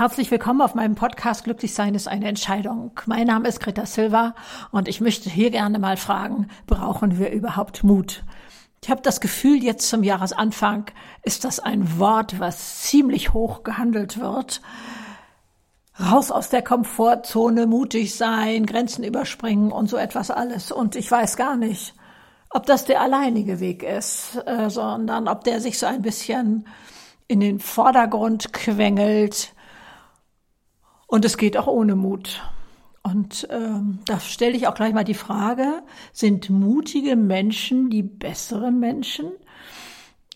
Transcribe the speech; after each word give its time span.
Herzlich 0.00 0.30
willkommen 0.30 0.62
auf 0.62 0.74
meinem 0.74 0.94
Podcast 0.94 1.44
Glücklich 1.44 1.74
sein 1.74 1.94
ist 1.94 2.08
eine 2.08 2.26
Entscheidung. 2.26 2.98
Mein 3.04 3.26
Name 3.26 3.46
ist 3.46 3.60
Greta 3.60 3.84
Silva 3.84 4.34
und 4.72 4.88
ich 4.88 5.02
möchte 5.02 5.28
hier 5.28 5.50
gerne 5.50 5.78
mal 5.78 5.98
fragen, 5.98 6.48
brauchen 6.66 7.18
wir 7.18 7.32
überhaupt 7.32 7.84
Mut? 7.84 8.24
Ich 8.82 8.90
habe 8.90 9.02
das 9.02 9.20
Gefühl, 9.20 9.62
jetzt 9.62 9.90
zum 9.90 10.02
Jahresanfang 10.02 10.86
ist 11.22 11.44
das 11.44 11.60
ein 11.60 11.98
Wort, 11.98 12.40
was 12.40 12.80
ziemlich 12.80 13.34
hoch 13.34 13.62
gehandelt 13.62 14.18
wird. 14.18 14.62
Raus 16.00 16.30
aus 16.30 16.48
der 16.48 16.62
Komfortzone, 16.62 17.66
mutig 17.66 18.14
sein, 18.14 18.64
Grenzen 18.64 19.04
überspringen 19.04 19.70
und 19.70 19.90
so 19.90 19.98
etwas 19.98 20.30
alles. 20.30 20.72
Und 20.72 20.96
ich 20.96 21.10
weiß 21.10 21.36
gar 21.36 21.58
nicht, 21.58 21.94
ob 22.48 22.64
das 22.64 22.86
der 22.86 23.02
alleinige 23.02 23.60
Weg 23.60 23.82
ist, 23.82 24.42
äh, 24.46 24.70
sondern 24.70 25.28
ob 25.28 25.44
der 25.44 25.60
sich 25.60 25.78
so 25.78 25.84
ein 25.84 26.00
bisschen 26.00 26.66
in 27.28 27.40
den 27.40 27.60
Vordergrund 27.60 28.54
quengelt. 28.54 29.52
Und 31.10 31.24
es 31.24 31.36
geht 31.36 31.56
auch 31.56 31.66
ohne 31.66 31.96
Mut. 31.96 32.40
Und 33.02 33.48
ähm, 33.50 33.98
da 34.06 34.20
stelle 34.20 34.56
ich 34.56 34.68
auch 34.68 34.74
gleich 34.74 34.94
mal 34.94 35.02
die 35.02 35.14
Frage, 35.14 35.82
sind 36.12 36.50
mutige 36.50 37.16
Menschen 37.16 37.90
die 37.90 38.04
besseren 38.04 38.78
Menschen? 38.78 39.32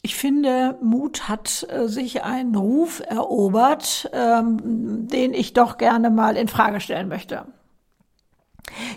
Ich 0.03 0.17
finde, 0.17 0.77
Mut 0.83 1.29
hat 1.29 1.65
äh, 1.71 1.87
sich 1.87 2.25
einen 2.25 2.57
Ruf 2.57 3.01
erobert, 3.07 4.11
ähm, 4.13 5.07
den 5.07 5.33
ich 5.33 5.53
doch 5.53 5.79
gerne 5.79 6.11
mal 6.11 6.37
in 6.37 6.49
Frage 6.49 6.81
stellen 6.81 7.09
möchte. 7.09 7.47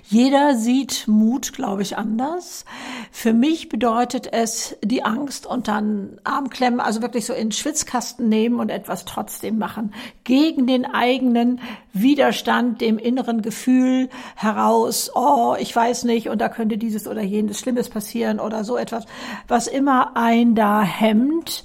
Jeder 0.04 0.56
sieht 0.56 1.08
Mut, 1.08 1.54
glaube 1.54 1.82
ich, 1.82 1.98
anders. 1.98 2.66
Für 3.12 3.34
mich 3.34 3.70
bedeutet 3.70 4.32
es 4.32 4.76
die 4.84 5.04
Angst 5.04 5.46
und 5.46 5.68
dann 5.68 6.20
Arm 6.24 6.50
klemmen, 6.50 6.80
also 6.80 7.02
wirklich 7.02 7.26
so 7.26 7.34
in 7.34 7.48
den 7.48 7.52
Schwitzkasten 7.52 8.30
nehmen 8.30 8.60
und 8.60 8.70
etwas 8.70 9.06
trotzdem 9.06 9.58
machen. 9.58 9.94
Gegen 10.24 10.66
den 10.66 10.86
eigenen 10.86 11.60
Widerstand, 11.94 12.82
dem 12.82 12.98
inneren 12.98 13.42
Gefühl 13.42 14.10
heraus, 14.36 15.12
oh, 15.14 15.56
ich 15.60 15.76
weiß 15.76 16.06
nicht, 16.06 16.30
und 16.30 16.40
da 16.40 16.50
könnte 16.50 16.78
dieses 16.78 17.08
oder 17.08 17.22
jenes 17.22 17.60
Schlimmes 17.60 17.90
passieren 17.90 18.40
oder 18.40 18.64
so 18.64 18.78
etwas, 18.78 19.06
was 19.48 19.68
immer 19.68 20.16
ein 20.16 20.56
da 20.56 20.82
hemmt. 20.82 21.64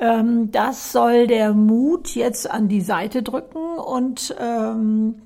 Ähm, 0.00 0.50
das 0.50 0.92
soll 0.92 1.26
der 1.26 1.52
Mut 1.52 2.14
jetzt 2.14 2.50
an 2.50 2.68
die 2.68 2.80
Seite 2.80 3.22
drücken 3.22 3.78
und 3.78 4.34
ähm, 4.38 5.22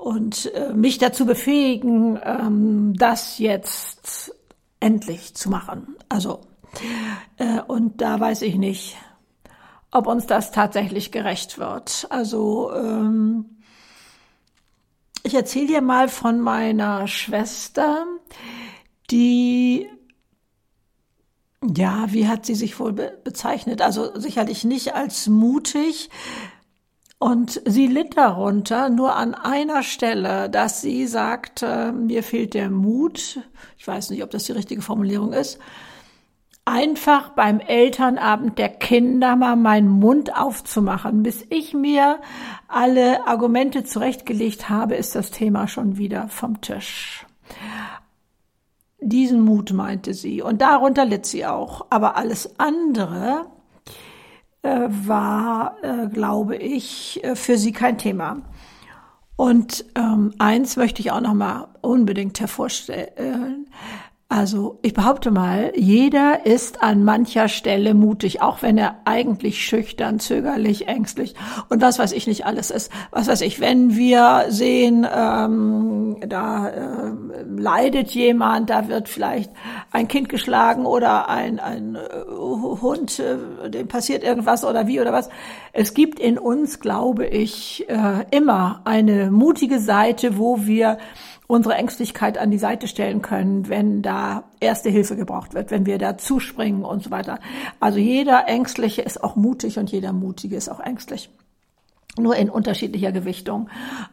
und 0.00 0.52
äh, 0.54 0.72
mich 0.72 0.98
dazu 0.98 1.26
befähigen, 1.26 2.18
ähm, 2.24 2.94
das 2.96 3.38
jetzt 3.38 4.34
endlich 4.80 5.34
zu 5.34 5.50
machen. 5.50 5.96
Also, 6.08 6.40
äh, 7.36 7.60
und 7.60 8.00
da 8.00 8.18
weiß 8.18 8.42
ich 8.42 8.56
nicht, 8.56 8.96
ob 9.90 10.06
uns 10.06 10.26
das 10.26 10.52
tatsächlich 10.52 11.12
gerecht 11.12 11.58
wird. 11.58 12.06
Also, 12.08 12.72
ähm, 12.74 13.58
ich 15.22 15.34
erzähle 15.34 15.66
dir 15.66 15.82
mal 15.82 16.08
von 16.08 16.40
meiner 16.40 17.06
Schwester, 17.06 18.06
die 19.10 19.86
ja, 21.62 22.10
wie 22.10 22.26
hat 22.26 22.46
sie 22.46 22.54
sich 22.54 22.80
wohl 22.80 22.94
be 22.94 23.18
bezeichnet? 23.22 23.82
Also 23.82 24.18
sicherlich 24.18 24.64
nicht 24.64 24.94
als 24.94 25.26
mutig, 25.26 26.08
und 27.22 27.60
sie 27.66 27.86
litt 27.86 28.16
darunter 28.16 28.88
nur 28.88 29.14
an 29.14 29.34
einer 29.34 29.82
Stelle, 29.82 30.48
dass 30.48 30.80
sie 30.80 31.06
sagte, 31.06 31.92
mir 31.92 32.22
fehlt 32.22 32.54
der 32.54 32.70
Mut, 32.70 33.40
ich 33.76 33.86
weiß 33.86 34.08
nicht, 34.08 34.24
ob 34.24 34.30
das 34.30 34.44
die 34.44 34.52
richtige 34.52 34.80
Formulierung 34.80 35.34
ist, 35.34 35.58
einfach 36.64 37.28
beim 37.28 37.60
Elternabend 37.60 38.58
der 38.58 38.70
Kinder 38.70 39.36
mal 39.36 39.56
meinen 39.56 39.90
Mund 39.90 40.34
aufzumachen. 40.34 41.22
Bis 41.22 41.44
ich 41.50 41.74
mir 41.74 42.20
alle 42.68 43.26
Argumente 43.26 43.84
zurechtgelegt 43.84 44.70
habe, 44.70 44.94
ist 44.94 45.14
das 45.14 45.30
Thema 45.30 45.68
schon 45.68 45.98
wieder 45.98 46.28
vom 46.28 46.62
Tisch. 46.62 47.26
Diesen 48.98 49.42
Mut 49.42 49.74
meinte 49.74 50.14
sie 50.14 50.40
und 50.40 50.62
darunter 50.62 51.04
litt 51.04 51.26
sie 51.26 51.44
auch. 51.44 51.86
Aber 51.90 52.16
alles 52.16 52.58
andere 52.58 53.44
war, 54.62 55.76
äh, 55.82 56.08
glaube 56.08 56.56
ich, 56.56 57.22
äh, 57.24 57.34
für 57.34 57.56
sie 57.56 57.72
kein 57.72 57.98
Thema. 57.98 58.42
Und 59.36 59.86
ähm, 59.94 60.34
eins 60.38 60.76
möchte 60.76 61.00
ich 61.00 61.10
auch 61.12 61.20
noch 61.22 61.34
mal 61.34 61.68
unbedingt 61.80 62.38
hervorstellen. 62.40 63.70
Also 64.32 64.78
ich 64.82 64.94
behaupte 64.94 65.32
mal, 65.32 65.72
jeder 65.74 66.46
ist 66.46 66.84
an 66.84 67.02
mancher 67.02 67.48
Stelle 67.48 67.94
mutig, 67.94 68.40
auch 68.40 68.62
wenn 68.62 68.78
er 68.78 69.00
eigentlich 69.04 69.64
schüchtern, 69.64 70.20
zögerlich, 70.20 70.86
ängstlich 70.86 71.34
und 71.68 71.82
was 71.82 71.98
weiß 71.98 72.12
ich 72.12 72.28
nicht 72.28 72.46
alles 72.46 72.70
ist. 72.70 72.92
Was 73.10 73.26
weiß 73.26 73.40
ich, 73.40 73.58
wenn 73.58 73.96
wir 73.96 74.44
sehen, 74.48 75.04
ähm, 75.12 76.18
da 76.24 76.68
äh, 76.68 77.12
leidet 77.44 78.12
jemand, 78.12 78.70
da 78.70 78.86
wird 78.86 79.08
vielleicht 79.08 79.50
ein 79.90 80.06
Kind 80.06 80.28
geschlagen 80.28 80.86
oder 80.86 81.28
ein, 81.28 81.58
ein 81.58 81.96
äh, 81.96 82.00
Hund, 82.30 83.18
äh, 83.18 83.68
dem 83.68 83.88
passiert 83.88 84.22
irgendwas 84.22 84.64
oder 84.64 84.86
wie 84.86 85.00
oder 85.00 85.12
was. 85.12 85.28
Es 85.72 85.92
gibt 85.92 86.20
in 86.20 86.38
uns, 86.38 86.78
glaube 86.78 87.26
ich, 87.26 87.84
äh, 87.88 88.24
immer 88.30 88.82
eine 88.84 89.32
mutige 89.32 89.80
Seite, 89.80 90.38
wo 90.38 90.66
wir 90.66 90.98
unsere 91.50 91.74
Ängstlichkeit 91.74 92.38
an 92.38 92.50
die 92.50 92.58
Seite 92.58 92.86
stellen 92.86 93.22
können, 93.22 93.68
wenn 93.68 94.02
da 94.02 94.44
erste 94.60 94.88
Hilfe 94.88 95.16
gebraucht 95.16 95.52
wird, 95.52 95.70
wenn 95.70 95.84
wir 95.84 95.98
da 95.98 96.16
zuspringen 96.16 96.84
und 96.84 97.02
so 97.02 97.10
weiter. 97.10 97.40
Also 97.80 97.98
jeder 97.98 98.46
Ängstliche 98.46 99.02
ist 99.02 99.22
auch 99.22 99.36
mutig 99.36 99.78
und 99.78 99.90
jeder 99.90 100.12
Mutige 100.12 100.56
ist 100.56 100.68
auch 100.68 100.80
ängstlich. 100.80 101.28
Nur 102.18 102.36
in 102.36 102.50
unterschiedlicher 102.50 103.12
Gewichtung. 103.12 103.68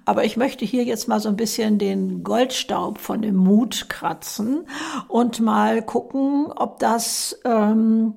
Aber 0.06 0.24
ich 0.24 0.38
möchte 0.38 0.66
hier 0.66 0.84
jetzt 0.84 1.08
mal 1.08 1.20
so 1.20 1.30
ein 1.30 1.36
bisschen 1.36 1.80
den 1.80 2.24
Goldstaub 2.24 3.00
von 3.00 3.22
dem 3.22 3.36
Mut 3.36 3.90
kratzen 3.90 4.68
und 5.08 5.40
mal 5.40 5.82
gucken, 5.82 6.52
ob 6.56 6.80
das 6.80 7.40
ähm, 7.44 8.14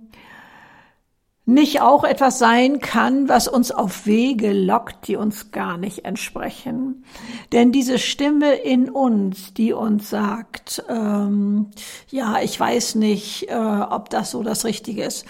nicht 1.50 1.80
auch 1.80 2.04
etwas 2.04 2.38
sein 2.38 2.78
kann, 2.78 3.28
was 3.28 3.48
uns 3.48 3.72
auf 3.72 4.06
Wege 4.06 4.52
lockt, 4.52 5.08
die 5.08 5.16
uns 5.16 5.50
gar 5.50 5.76
nicht 5.76 6.04
entsprechen. 6.04 7.04
Denn 7.52 7.72
diese 7.72 7.98
Stimme 7.98 8.54
in 8.54 8.88
uns, 8.88 9.52
die 9.54 9.72
uns 9.72 10.08
sagt, 10.10 10.82
ähm, 10.88 11.70
ja, 12.08 12.40
ich 12.40 12.58
weiß 12.58 12.94
nicht, 12.94 13.50
äh, 13.50 13.54
ob 13.54 14.10
das 14.10 14.30
so 14.30 14.42
das 14.42 14.64
Richtige 14.64 15.04
ist. 15.04 15.26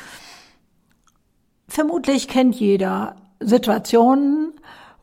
Vermutlich 1.69 2.29
kennt 2.29 2.57
jeder 2.57 3.17
Situationen, 3.41 4.53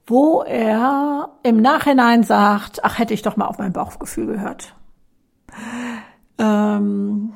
wo 0.05 0.41
er 0.41 1.29
im 1.43 1.61
Nachhinein 1.61 2.23
sagt, 2.23 2.83
ach, 2.83 2.99
hätte 2.99 3.13
ich 3.13 3.23
doch 3.23 3.35
mal 3.37 3.47
auf 3.47 3.57
mein 3.57 3.73
Bauchgefühl 3.73 4.27
gehört. 4.27 4.73
Ähm, 6.37 7.33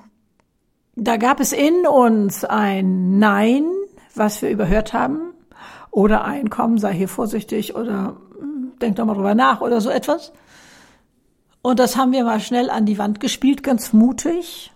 da 0.96 1.18
gab 1.18 1.40
es 1.40 1.54
in 1.54 1.88
uns 1.88 2.44
ein 2.44 3.20
Nein, 3.20 3.66
was 4.16 4.42
wir 4.42 4.50
überhört 4.50 4.94
haben, 4.94 5.34
oder 5.92 6.24
ein 6.24 6.50
Komm, 6.50 6.78
sei 6.78 6.94
hier 6.94 7.10
vorsichtig 7.10 7.76
oder 7.76 8.16
hm, 8.40 8.72
denk 8.82 8.96
doch 8.96 9.06
mal 9.06 9.14
drüber 9.14 9.36
nach 9.36 9.62
oder 9.62 9.82
so 9.82 9.90
etwas. 9.90 10.32
Und 11.62 11.80
das 11.80 11.96
haben 11.96 12.12
wir 12.12 12.24
mal 12.24 12.40
schnell 12.40 12.70
an 12.70 12.86
die 12.86 12.98
Wand 12.98 13.20
gespielt, 13.20 13.62
ganz 13.62 13.94
mutig 13.94 14.72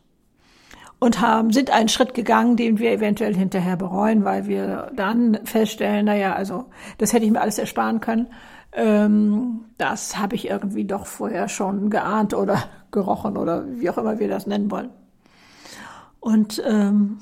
und 0.99 1.21
haben, 1.21 1.51
sind 1.51 1.71
einen 1.71 1.89
Schritt 1.89 2.13
gegangen, 2.13 2.57
den 2.57 2.79
wir 2.79 2.91
eventuell 2.91 3.35
hinterher 3.35 3.75
bereuen, 3.75 4.23
weil 4.23 4.47
wir 4.47 4.91
dann 4.95 5.39
feststellen, 5.45 6.05
naja, 6.05 6.33
also 6.33 6.65
das 6.97 7.13
hätte 7.13 7.25
ich 7.25 7.31
mir 7.31 7.41
alles 7.41 7.57
ersparen 7.57 8.01
können. 8.01 8.27
Ähm, 8.73 9.65
das 9.77 10.17
habe 10.17 10.35
ich 10.35 10.49
irgendwie 10.49 10.85
doch 10.85 11.05
vorher 11.05 11.47
schon 11.47 11.89
geahnt 11.89 12.33
oder 12.33 12.63
gerochen 12.91 13.37
oder 13.37 13.65
wie 13.67 13.89
auch 13.89 13.97
immer 13.97 14.19
wir 14.19 14.27
das 14.27 14.47
nennen 14.47 14.69
wollen. 14.69 14.89
Und 16.25 16.59
ähm, 16.65 17.19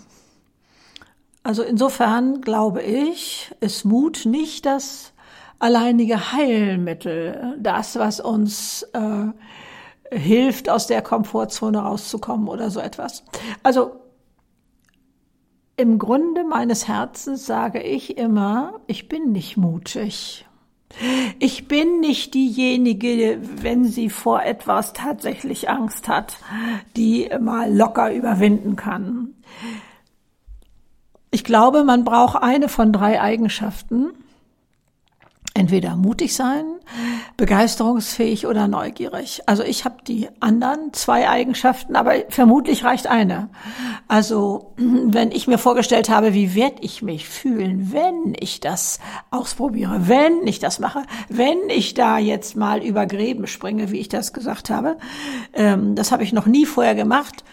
also 1.43 1.61
insofern 1.61 2.39
glaube 2.39 2.81
ich, 2.81 3.53
ist 3.59 3.83
Mut 3.83 4.21
nicht 4.25 4.65
das 4.65 5.11
alleinige 5.59 6.31
Heilmittel, 6.31 7.57
das, 7.59 7.97
was 7.97 8.21
uns 8.21 8.83
äh, 8.93 9.25
hilft, 10.17 10.69
aus 10.69 10.87
der 10.87 11.01
Komfortzone 11.01 11.79
rauszukommen 11.79 12.47
oder 12.47 12.71
so 12.71 12.79
etwas. 12.79 13.25
Also 13.61 13.91
im 15.75 15.99
Grunde 15.99 16.45
meines 16.45 16.87
Herzens 16.87 17.45
sage 17.45 17.81
ich 17.81 18.17
immer, 18.17 18.79
ich 18.87 19.09
bin 19.09 19.33
nicht 19.33 19.57
mutig. 19.57 20.45
Ich 21.39 21.67
bin 21.67 21.99
nicht 21.99 22.33
diejenige, 22.33 23.39
wenn 23.61 23.85
sie 23.85 24.09
vor 24.09 24.43
etwas 24.43 24.93
tatsächlich 24.93 25.69
Angst 25.69 26.07
hat, 26.07 26.37
die 26.95 27.29
mal 27.39 27.73
locker 27.73 28.13
überwinden 28.13 28.75
kann. 28.75 29.33
Ich 31.31 31.43
glaube, 31.43 31.83
man 31.83 32.03
braucht 32.03 32.41
eine 32.41 32.69
von 32.69 32.93
drei 32.93 33.19
Eigenschaften. 33.19 34.11
Entweder 35.55 35.95
mutig 35.95 36.35
sein, 36.35 36.65
begeisterungsfähig 37.37 38.47
oder 38.47 38.67
neugierig. 38.67 39.41
Also 39.45 39.63
ich 39.63 39.85
habe 39.85 39.97
die 40.07 40.27
anderen 40.39 40.93
zwei 40.93 41.29
Eigenschaften, 41.29 41.95
aber 41.95 42.13
vermutlich 42.29 42.83
reicht 42.83 43.05
eine. 43.07 43.49
Also 44.07 44.73
wenn 44.77 45.31
ich 45.31 45.47
mir 45.47 45.59
vorgestellt 45.59 46.09
habe, 46.09 46.33
wie 46.33 46.55
werde 46.55 46.77
ich 46.81 47.03
mich 47.03 47.27
fühlen, 47.29 47.93
wenn 47.93 48.35
ich 48.39 48.61
das 48.61 48.99
ausprobiere, 49.29 50.07
wenn 50.07 50.47
ich 50.47 50.59
das 50.59 50.79
mache, 50.79 51.03
wenn 51.29 51.69
ich 51.69 51.93
da 51.93 52.17
jetzt 52.17 52.55
mal 52.55 52.83
über 52.83 53.05
Gräben 53.05 53.45
springe, 53.45 53.91
wie 53.91 53.99
ich 53.99 54.09
das 54.09 54.33
gesagt 54.33 54.71
habe, 54.71 54.97
ähm, 55.53 55.95
das 55.95 56.11
habe 56.11 56.23
ich 56.23 56.33
noch 56.33 56.47
nie 56.47 56.65
vorher 56.65 56.95
gemacht. 56.95 57.43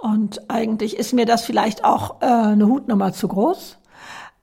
Und 0.00 0.50
eigentlich 0.50 0.96
ist 0.96 1.12
mir 1.12 1.26
das 1.26 1.44
vielleicht 1.44 1.84
auch 1.84 2.22
äh, 2.22 2.26
eine 2.26 2.66
Hutnummer 2.66 3.12
zu 3.12 3.28
groß. 3.28 3.78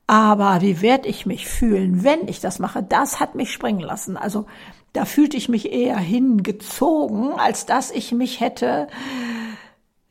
Aber 0.09 0.61
wie 0.61 0.81
werde 0.81 1.07
ich 1.07 1.27
mich 1.27 1.47
fühlen, 1.47 2.03
wenn 2.03 2.27
ich 2.27 2.39
das 2.39 2.57
mache? 2.57 2.81
Das 2.81 3.19
hat 3.19 3.35
mich 3.35 3.51
springen 3.51 3.81
lassen. 3.81 4.17
Also 4.17 4.47
da 4.91 5.05
fühlte 5.05 5.37
ich 5.37 5.49
mich 5.49 5.71
eher 5.71 5.99
hingezogen, 5.99 7.33
als 7.33 7.67
dass 7.67 7.91
ich 7.91 8.11
mich 8.11 8.39
hätte 8.39 8.87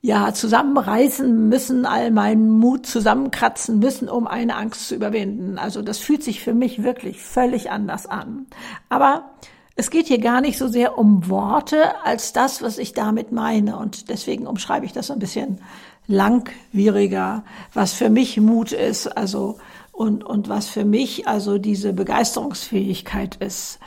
ja 0.00 0.33
zusammenreißen 0.33 1.49
müssen, 1.49 1.85
all 1.85 2.12
meinen 2.12 2.49
Mut 2.49 2.87
zusammenkratzen 2.87 3.81
müssen, 3.81 4.09
um 4.09 4.29
eine 4.29 4.55
Angst 4.55 4.87
zu 4.87 4.95
überwinden. 4.95 5.59
Also 5.59 5.83
das 5.83 5.99
fühlt 5.99 6.23
sich 6.23 6.45
für 6.45 6.55
mich 6.55 6.85
wirklich 6.85 7.21
völlig 7.21 7.73
anders 7.73 8.06
an. 8.06 8.47
Aber 8.89 9.33
es 9.75 9.91
geht 9.91 10.06
hier 10.06 10.21
gar 10.21 10.41
nicht 10.41 10.59
so 10.59 10.69
sehr 10.69 10.97
um 10.97 11.29
Worte 11.29 12.05
als 12.05 12.33
das, 12.33 12.62
was 12.62 12.79
ich 12.79 12.93
damit 12.93 13.33
meine. 13.33 13.77
Und 13.77 14.11
deswegen 14.11 14.47
umschreibe 14.47 14.87
ich 14.87 14.93
das 14.93 15.09
so 15.09 15.15
ein 15.15 15.19
bisschen 15.19 15.59
langwieriger, 16.06 17.43
was 17.75 17.95
für 17.95 18.11
mich 18.11 18.41
Mut 18.41 18.71
ist. 18.71 19.09
Also 19.09 19.59
und, 19.99 20.23
und 20.23 20.49
was 20.49 20.69
für 20.69 20.85
mich 20.85 21.27
also 21.27 21.59
diese 21.59 21.93
Begeisterungsfähigkeit 21.93 23.35
ist. 23.37 23.81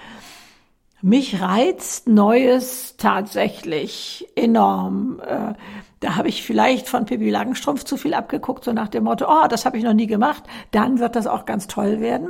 Mich 1.02 1.42
reizt 1.42 2.10
Neues 2.10 2.96
tatsächlich 2.98 4.28
enorm. 4.36 5.22
Äh, 5.26 5.54
da 6.02 6.18
habe 6.18 6.28
ich 6.28 6.44
vielleicht 6.44 6.90
von 6.90 7.06
Pippi 7.06 7.30
Langstrumpf 7.30 7.86
zu 7.86 7.96
viel 7.96 8.14
abgeguckt, 8.14 8.66
so 8.66 8.74
nach 8.74 8.90
dem 8.90 9.06
Motto, 9.06 9.26
oh, 9.30 9.48
das 9.48 9.66
habe 9.66 9.78
ich 9.78 9.86
noch 9.86 9.94
nie 9.94 10.06
gemacht, 10.06 10.44
dann 10.72 11.00
wird 11.00 11.16
das 11.16 11.28
auch 11.28 11.46
ganz 11.46 11.68
toll 11.68 12.02
werden. 12.02 12.30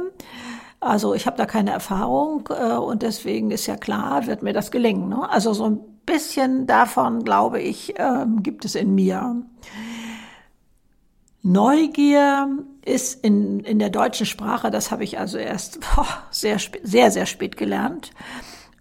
Also 0.80 1.16
ich 1.16 1.26
habe 1.26 1.38
da 1.38 1.48
keine 1.48 1.72
Erfahrung 1.72 2.50
äh, 2.50 2.76
und 2.76 3.02
deswegen 3.02 3.50
ist 3.50 3.66
ja 3.66 3.78
klar, 3.78 4.28
wird 4.28 4.44
mir 4.44 4.54
das 4.54 4.70
gelingen. 4.70 5.10
Ne? 5.10 5.28
Also 5.28 5.54
so 5.54 5.66
ein 5.66 5.80
bisschen 6.06 6.68
davon, 6.68 7.24
glaube 7.24 7.60
ich, 7.60 7.98
äh, 7.98 8.26
gibt 8.42 8.64
es 8.64 8.76
in 8.76 8.94
mir. 8.94 9.42
Neugier 11.44 12.50
ist 12.86 13.24
in, 13.24 13.62
in 13.62 13.80
der 13.80 13.90
deutschen 13.90 14.26
Sprache, 14.26 14.70
das 14.70 14.92
habe 14.92 15.04
ich 15.04 15.20
also 15.20 15.38
erst 15.38 15.80
boah, 15.82 16.08
sehr, 16.30 16.58
sehr, 16.84 17.12
sehr 17.12 17.26
spät 17.26 17.58
gelernt, 17.58 18.12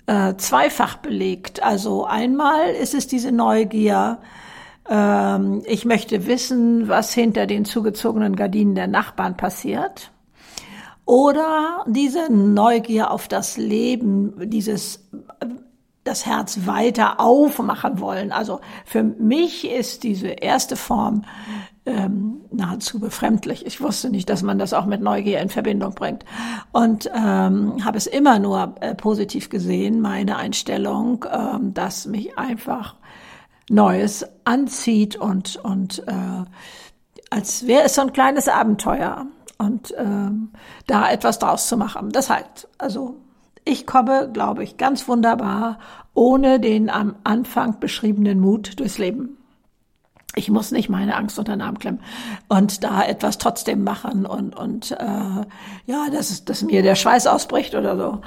äh, 0.06 0.34
zweifach 0.36 0.96
belegt. 0.96 1.62
Also 1.62 2.04
einmal 2.04 2.70
ist 2.70 2.94
es 2.94 3.06
diese 3.06 3.32
Neugier, 3.32 4.18
ähm, 4.88 5.62
ich 5.66 5.84
möchte 5.84 6.26
wissen, 6.26 6.88
was 6.88 7.14
hinter 7.14 7.46
den 7.46 7.64
zugezogenen 7.64 8.36
Gardinen 8.36 8.74
der 8.74 8.88
Nachbarn 8.88 9.36
passiert. 9.36 10.10
Oder 11.06 11.84
diese 11.88 12.30
Neugier 12.30 13.10
auf 13.10 13.26
das 13.26 13.56
Leben, 13.56 14.48
dieses 14.50 15.08
das 16.04 16.24
Herz 16.24 16.60
weiter 16.66 17.20
aufmachen 17.20 18.00
wollen. 18.00 18.32
Also 18.32 18.60
für 18.84 19.02
mich 19.02 19.68
ist 19.68 20.02
diese 20.02 20.28
erste 20.28 20.76
Form 20.76 21.24
ähm, 21.90 22.40
nahezu 22.50 23.00
befremdlich. 23.00 23.66
Ich 23.66 23.80
wusste 23.80 24.10
nicht, 24.10 24.28
dass 24.30 24.42
man 24.42 24.58
das 24.58 24.72
auch 24.72 24.86
mit 24.86 25.00
Neugier 25.00 25.40
in 25.40 25.48
Verbindung 25.48 25.94
bringt. 25.94 26.24
Und 26.72 27.10
ähm, 27.14 27.84
habe 27.84 27.98
es 27.98 28.06
immer 28.06 28.38
nur 28.38 28.74
äh, 28.80 28.94
positiv 28.94 29.50
gesehen, 29.50 30.00
meine 30.00 30.36
Einstellung, 30.36 31.24
ähm, 31.30 31.74
dass 31.74 32.06
mich 32.06 32.38
einfach 32.38 32.96
Neues 33.68 34.26
anzieht 34.44 35.16
und, 35.16 35.56
und 35.56 36.02
äh, 36.06 36.44
als 37.30 37.66
wäre 37.66 37.84
es 37.84 37.94
so 37.94 38.02
ein 38.02 38.12
kleines 38.12 38.48
Abenteuer 38.48 39.26
und 39.58 39.94
ähm, 39.96 40.50
da 40.86 41.10
etwas 41.10 41.38
draus 41.38 41.68
zu 41.68 41.76
machen. 41.76 42.10
Das 42.10 42.30
heißt, 42.30 42.68
also 42.78 43.16
ich 43.64 43.86
komme, 43.86 44.30
glaube 44.32 44.64
ich, 44.64 44.76
ganz 44.76 45.06
wunderbar 45.06 45.78
ohne 46.14 46.58
den 46.58 46.90
am 46.90 47.14
Anfang 47.22 47.78
beschriebenen 47.78 48.40
Mut 48.40 48.80
durchs 48.80 48.98
Leben 48.98 49.36
ich 50.36 50.48
muss 50.48 50.70
nicht 50.70 50.88
meine 50.88 51.16
Angst 51.16 51.38
unter 51.38 51.52
den 51.52 51.60
Arm 51.60 51.78
klemmen 51.78 52.00
und 52.48 52.84
da 52.84 53.02
etwas 53.02 53.38
trotzdem 53.38 53.82
machen 53.82 54.26
und 54.26 54.56
und 54.56 54.92
äh, 54.92 55.44
ja, 55.86 56.06
dass, 56.12 56.44
dass 56.44 56.62
mir 56.62 56.82
der 56.82 56.94
Schweiß 56.94 57.26
ausbricht 57.26 57.74
oder 57.74 57.96
so. 57.96 58.20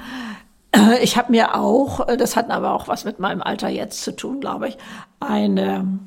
Ich 1.02 1.16
habe 1.16 1.30
mir 1.30 1.54
auch, 1.54 2.04
das 2.16 2.34
hat 2.34 2.50
aber 2.50 2.72
auch 2.72 2.88
was 2.88 3.04
mit 3.04 3.20
meinem 3.20 3.42
Alter 3.42 3.68
jetzt 3.68 4.02
zu 4.02 4.14
tun, 4.14 4.40
glaube 4.40 4.68
ich, 4.68 4.76
eine 5.20 6.00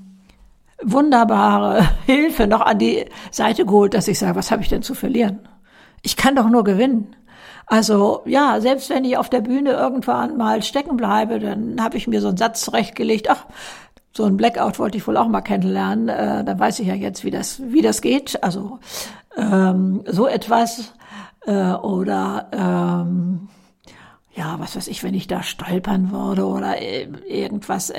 wunderbare 0.83 1.87
Hilfe 2.05 2.47
noch 2.47 2.61
an 2.61 2.77
die 2.77 3.05
Seite 3.31 3.65
geholt, 3.65 3.93
dass 3.93 4.09
ich 4.09 4.19
sage, 4.19 4.35
was 4.35 4.51
habe 4.51 4.61
ich 4.61 4.69
denn 4.69 4.83
zu 4.83 4.93
verlieren? 4.93 5.39
Ich 6.01 6.17
kann 6.17 6.35
doch 6.35 6.49
nur 6.49 6.63
gewinnen. 6.63 7.15
Also 7.65 8.21
ja, 8.25 8.61
selbst 8.61 8.89
wenn 8.89 9.03
ich 9.03 9.17
auf 9.17 9.29
der 9.29 9.41
Bühne 9.41 9.71
irgendwann 9.71 10.37
mal 10.37 10.63
stecken 10.63 10.95
bleibe, 10.95 11.39
dann 11.39 11.81
habe 11.81 11.97
ich 11.97 12.07
mir 12.07 12.21
so 12.21 12.29
einen 12.29 12.37
Satz 12.37 12.61
zurechtgelegt, 12.61 13.29
ach, 13.29 13.45
so 14.17 14.25
ein 14.25 14.35
Blackout 14.35 14.79
wollte 14.79 14.97
ich 14.97 15.07
wohl 15.07 15.15
auch 15.15 15.27
mal 15.27 15.41
kennenlernen. 15.41 16.09
Äh, 16.09 16.43
da 16.43 16.57
weiß 16.57 16.79
ich 16.79 16.87
ja 16.87 16.95
jetzt, 16.95 17.23
wie 17.23 17.29
das, 17.29 17.61
wie 17.61 17.83
das 17.83 18.01
geht. 18.01 18.43
Also 18.43 18.79
ähm, 19.37 20.03
so 20.07 20.25
etwas 20.25 20.93
äh, 21.45 21.73
oder 21.73 22.49
ähm, 22.51 23.47
ja, 24.33 24.55
was 24.59 24.75
weiß 24.75 24.87
ich, 24.87 25.03
wenn 25.03 25.13
ich 25.13 25.27
da 25.27 25.43
stolpern 25.43 26.11
würde 26.11 26.47
oder 26.47 26.81
irgendwas, 26.81 27.93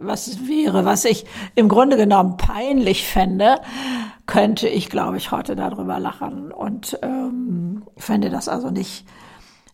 was 0.00 0.48
wäre, 0.48 0.86
was 0.86 1.04
ich 1.04 1.26
im 1.54 1.68
Grunde 1.68 1.98
genommen 1.98 2.38
peinlich 2.38 3.06
fände, 3.06 3.56
könnte 4.24 4.68
ich, 4.68 4.88
glaube 4.88 5.18
ich, 5.18 5.32
heute 5.32 5.54
darüber 5.54 5.98
lachen 6.00 6.50
und 6.50 6.98
ähm, 7.02 7.82
fände 7.98 8.30
das 8.30 8.48
also 8.48 8.70
nicht 8.70 9.04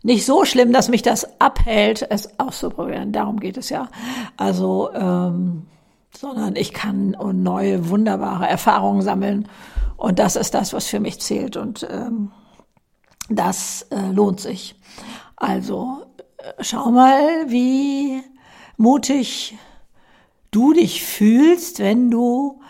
nicht 0.02 0.26
so 0.26 0.44
schlimm, 0.44 0.70
dass 0.70 0.90
mich 0.90 1.00
das 1.00 1.40
abhält, 1.40 2.06
es 2.10 2.38
auszuprobieren. 2.38 3.12
Darum 3.12 3.40
geht 3.40 3.56
es 3.56 3.70
ja. 3.70 3.88
Also 4.36 4.90
ähm, 4.92 5.66
sondern 6.16 6.56
ich 6.56 6.72
kann 6.72 7.16
neue, 7.34 7.88
wunderbare 7.88 8.48
Erfahrungen 8.48 9.02
sammeln. 9.02 9.48
Und 9.96 10.18
das 10.18 10.36
ist 10.36 10.54
das, 10.54 10.72
was 10.72 10.86
für 10.86 11.00
mich 11.00 11.20
zählt. 11.20 11.56
Und 11.56 11.86
ähm, 11.90 12.30
das 13.28 13.86
äh, 13.90 14.10
lohnt 14.10 14.40
sich. 14.40 14.76
Also 15.36 16.06
äh, 16.38 16.52
schau 16.60 16.90
mal, 16.90 17.20
wie 17.48 18.22
mutig 18.76 19.56
du 20.50 20.72
dich 20.72 21.04
fühlst, 21.04 21.80
wenn 21.80 22.10
du 22.10 22.60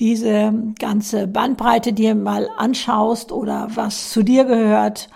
diese 0.00 0.52
ganze 0.78 1.26
Bandbreite 1.26 1.92
dir 1.92 2.14
mal 2.14 2.48
anschaust 2.56 3.30
oder 3.32 3.68
was 3.74 4.10
zu 4.10 4.22
dir 4.22 4.44
gehört. 4.44 5.08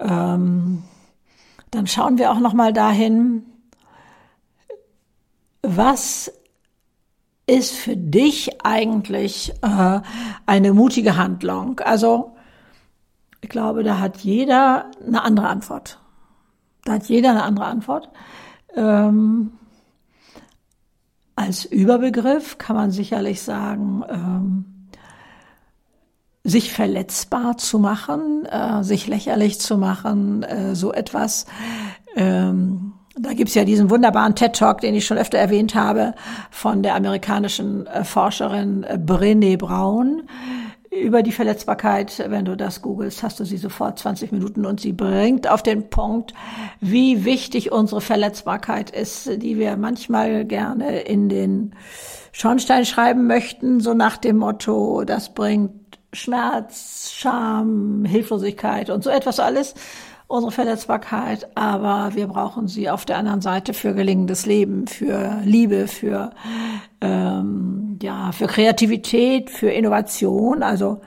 Ähm, 0.00 0.82
dann 1.70 1.86
schauen 1.86 2.18
wir 2.18 2.32
auch 2.32 2.40
noch 2.40 2.52
mal 2.52 2.72
dahin, 2.72 3.44
was 5.62 6.32
ist 7.46 7.74
für 7.74 7.96
dich 7.96 8.64
eigentlich 8.64 9.52
äh, 9.62 10.00
eine 10.46 10.72
mutige 10.72 11.16
Handlung? 11.16 11.80
Also 11.80 12.36
ich 13.40 13.48
glaube, 13.48 13.82
da 13.82 13.98
hat 13.98 14.18
jeder 14.18 14.90
eine 15.04 15.22
andere 15.22 15.48
Antwort. 15.48 16.00
Da 16.84 16.94
hat 16.94 17.04
jeder 17.08 17.30
eine 17.30 17.42
andere 17.42 17.66
Antwort. 17.66 18.10
Ähm, 18.74 19.52
als 21.34 21.64
Überbegriff 21.64 22.58
kann 22.58 22.76
man 22.76 22.90
sicherlich 22.90 23.42
sagen, 23.42 24.04
ähm, 24.08 24.64
sich 26.44 26.72
verletzbar 26.72 27.56
zu 27.56 27.78
machen, 27.78 28.46
äh, 28.46 28.82
sich 28.82 29.06
lächerlich 29.06 29.60
zu 29.60 29.78
machen, 29.78 30.42
äh, 30.42 30.74
so 30.74 30.92
etwas. 30.92 31.46
Ähm, 32.16 32.94
da 33.16 33.34
gibt's 33.34 33.54
ja 33.54 33.64
diesen 33.64 33.90
wunderbaren 33.90 34.34
TED-Talk, 34.34 34.80
den 34.80 34.94
ich 34.94 35.06
schon 35.06 35.18
öfter 35.18 35.38
erwähnt 35.38 35.74
habe, 35.74 36.14
von 36.50 36.82
der 36.82 36.94
amerikanischen 36.94 37.86
äh, 37.86 38.04
Forscherin 38.04 38.84
äh, 38.84 38.94
Brené 38.94 39.58
Brown 39.58 40.22
über 40.90 41.22
die 41.22 41.32
Verletzbarkeit. 41.32 42.24
Wenn 42.28 42.44
du 42.44 42.56
das 42.56 42.82
googelst, 42.82 43.22
hast 43.22 43.40
du 43.40 43.44
sie 43.44 43.56
sofort 43.56 43.98
20 43.98 44.32
Minuten 44.32 44.66
und 44.66 44.80
sie 44.80 44.92
bringt 44.92 45.48
auf 45.48 45.62
den 45.62 45.88
Punkt, 45.90 46.34
wie 46.80 47.24
wichtig 47.24 47.72
unsere 47.72 48.00
Verletzbarkeit 48.00 48.90
ist, 48.90 49.42
die 49.42 49.58
wir 49.58 49.76
manchmal 49.76 50.44
gerne 50.44 51.00
in 51.00 51.28
den 51.28 51.74
Schornstein 52.32 52.84
schreiben 52.84 53.26
möchten, 53.26 53.80
so 53.80 53.94
nach 53.94 54.16
dem 54.16 54.38
Motto, 54.38 55.04
das 55.04 55.34
bringt 55.34 55.72
Schmerz, 56.14 57.10
Scham, 57.14 58.04
Hilflosigkeit 58.04 58.90
und 58.90 59.02
so 59.02 59.10
etwas 59.10 59.40
alles 59.40 59.74
unsere 60.32 60.50
Verletzbarkeit, 60.50 61.56
aber 61.56 62.14
wir 62.14 62.26
brauchen 62.26 62.66
sie 62.66 62.88
auf 62.88 63.04
der 63.04 63.18
anderen 63.18 63.42
Seite 63.42 63.74
für 63.74 63.94
gelingendes 63.94 64.46
Leben, 64.46 64.86
für 64.86 65.40
Liebe, 65.44 65.86
für 65.86 66.30
ähm, 67.02 67.98
ja, 68.02 68.32
für 68.32 68.46
Kreativität, 68.46 69.50
für 69.50 69.70
Innovation. 69.70 70.62
Also 70.62 71.02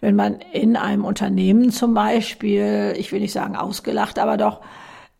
wenn 0.00 0.14
man 0.14 0.40
in 0.52 0.76
einem 0.76 1.06
Unternehmen 1.06 1.70
zum 1.70 1.94
Beispiel, 1.94 2.94
ich 2.98 3.12
will 3.12 3.20
nicht 3.20 3.32
sagen 3.32 3.56
ausgelacht, 3.56 4.18
aber 4.18 4.36
doch 4.36 4.60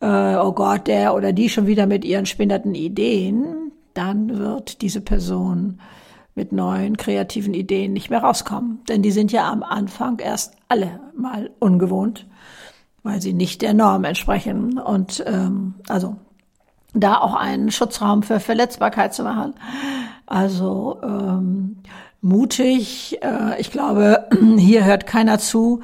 äh, 0.01 0.37
oh 0.37 0.53
Gott, 0.53 0.87
der 0.87 1.15
oder 1.15 1.33
die 1.33 1.49
schon 1.49 1.67
wieder 1.67 1.87
mit 1.87 2.05
ihren 2.05 2.27
spinnerten 2.27 2.75
Ideen, 2.75 3.73
dann 3.95 4.39
wird 4.39 4.83
diese 4.83 5.01
Person 5.01 5.81
mit 6.35 6.53
neuen 6.53 6.99
kreativen 6.99 7.55
Ideen 7.55 7.95
nicht 7.95 8.11
mehr 8.11 8.21
rauskommen. 8.21 8.81
Denn 8.91 9.01
die 9.01 9.11
sind 9.11 9.33
ja 9.33 9.51
am 9.51 9.63
Anfang 9.63 10.19
erst 10.19 10.57
alle 10.69 11.01
mal 11.17 11.51
ungewohnt, 11.59 12.27
weil 13.07 13.23
sie 13.23 13.33
nicht 13.33 13.63
der 13.63 13.75
Norm 13.75 14.05
entsprechen. 14.05 14.79
Und 14.79 15.25
ähm, 15.27 15.75
also 15.89 16.17
da 16.93 17.19
auch 17.19 17.35
einen 17.35 17.71
Schutzraum 17.71 18.23
für 18.23 18.41
Verletzbarkeit 18.41 19.15
zu 19.15 19.23
machen. 19.23 19.55
Also 20.27 20.99
ähm, 21.03 21.77
mutig, 22.21 23.19
äh, 23.23 23.61
ich 23.61 23.71
glaube, 23.71 24.29
hier 24.59 24.85
hört 24.85 25.07
keiner 25.07 25.39
zu, 25.39 25.83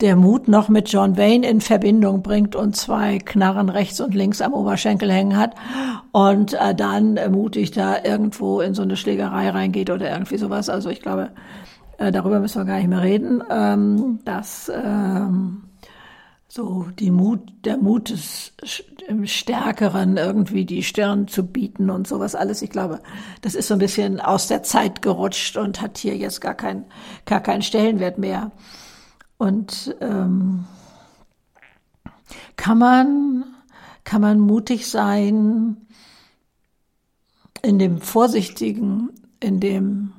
der 0.00 0.16
Mut 0.16 0.48
noch 0.48 0.68
mit 0.68 0.90
John 0.90 1.18
Wayne 1.18 1.46
in 1.46 1.60
Verbindung 1.60 2.22
bringt 2.22 2.56
und 2.56 2.74
zwei 2.74 3.18
Knarren 3.18 3.68
rechts 3.68 4.00
und 4.00 4.14
links 4.14 4.40
am 4.40 4.54
Oberschenkel 4.54 5.12
hängen 5.12 5.36
hat 5.36 5.54
und 6.12 6.54
äh, 6.54 6.74
dann 6.74 7.18
mutig 7.30 7.72
da 7.72 8.02
irgendwo 8.02 8.60
in 8.60 8.72
so 8.72 8.82
eine 8.82 8.96
Schlägerei 8.96 9.50
reingeht 9.50 9.90
oder 9.90 10.10
irgendwie 10.10 10.38
sowas. 10.38 10.70
Also 10.70 10.88
ich 10.88 11.02
glaube, 11.02 11.30
äh, 11.98 12.10
darüber 12.10 12.40
müssen 12.40 12.60
wir 12.60 12.64
gar 12.64 12.78
nicht 12.78 12.88
mehr 12.88 13.02
reden. 13.02 13.42
Ähm, 13.50 14.20
dass 14.24 14.72
ähm, 14.74 15.64
so 16.52 16.88
die 16.98 17.12
Mut, 17.12 17.52
der 17.64 17.76
Mut 17.76 18.10
des 18.10 18.52
Stärkeren 19.24 20.16
irgendwie 20.16 20.64
die 20.64 20.82
Stirn 20.82 21.28
zu 21.28 21.46
bieten 21.46 21.90
und 21.90 22.08
sowas 22.08 22.34
alles. 22.34 22.60
Ich 22.60 22.70
glaube, 22.70 23.00
das 23.40 23.54
ist 23.54 23.68
so 23.68 23.74
ein 23.74 23.78
bisschen 23.78 24.20
aus 24.20 24.48
der 24.48 24.64
Zeit 24.64 25.00
gerutscht 25.00 25.56
und 25.56 25.80
hat 25.80 25.96
hier 25.98 26.16
jetzt 26.16 26.40
gar 26.40 26.54
keinen 26.54 26.86
gar 27.24 27.40
keinen 27.40 27.62
Stellenwert 27.62 28.18
mehr. 28.18 28.50
Und 29.38 29.94
ähm, 30.00 30.66
kann 32.56 32.78
man, 32.78 33.44
kann 34.02 34.20
man 34.20 34.40
mutig 34.40 34.88
sein 34.88 35.76
in 37.62 37.78
dem 37.78 38.00
vorsichtigen, 38.00 39.10
in 39.38 39.60
dem 39.60 40.14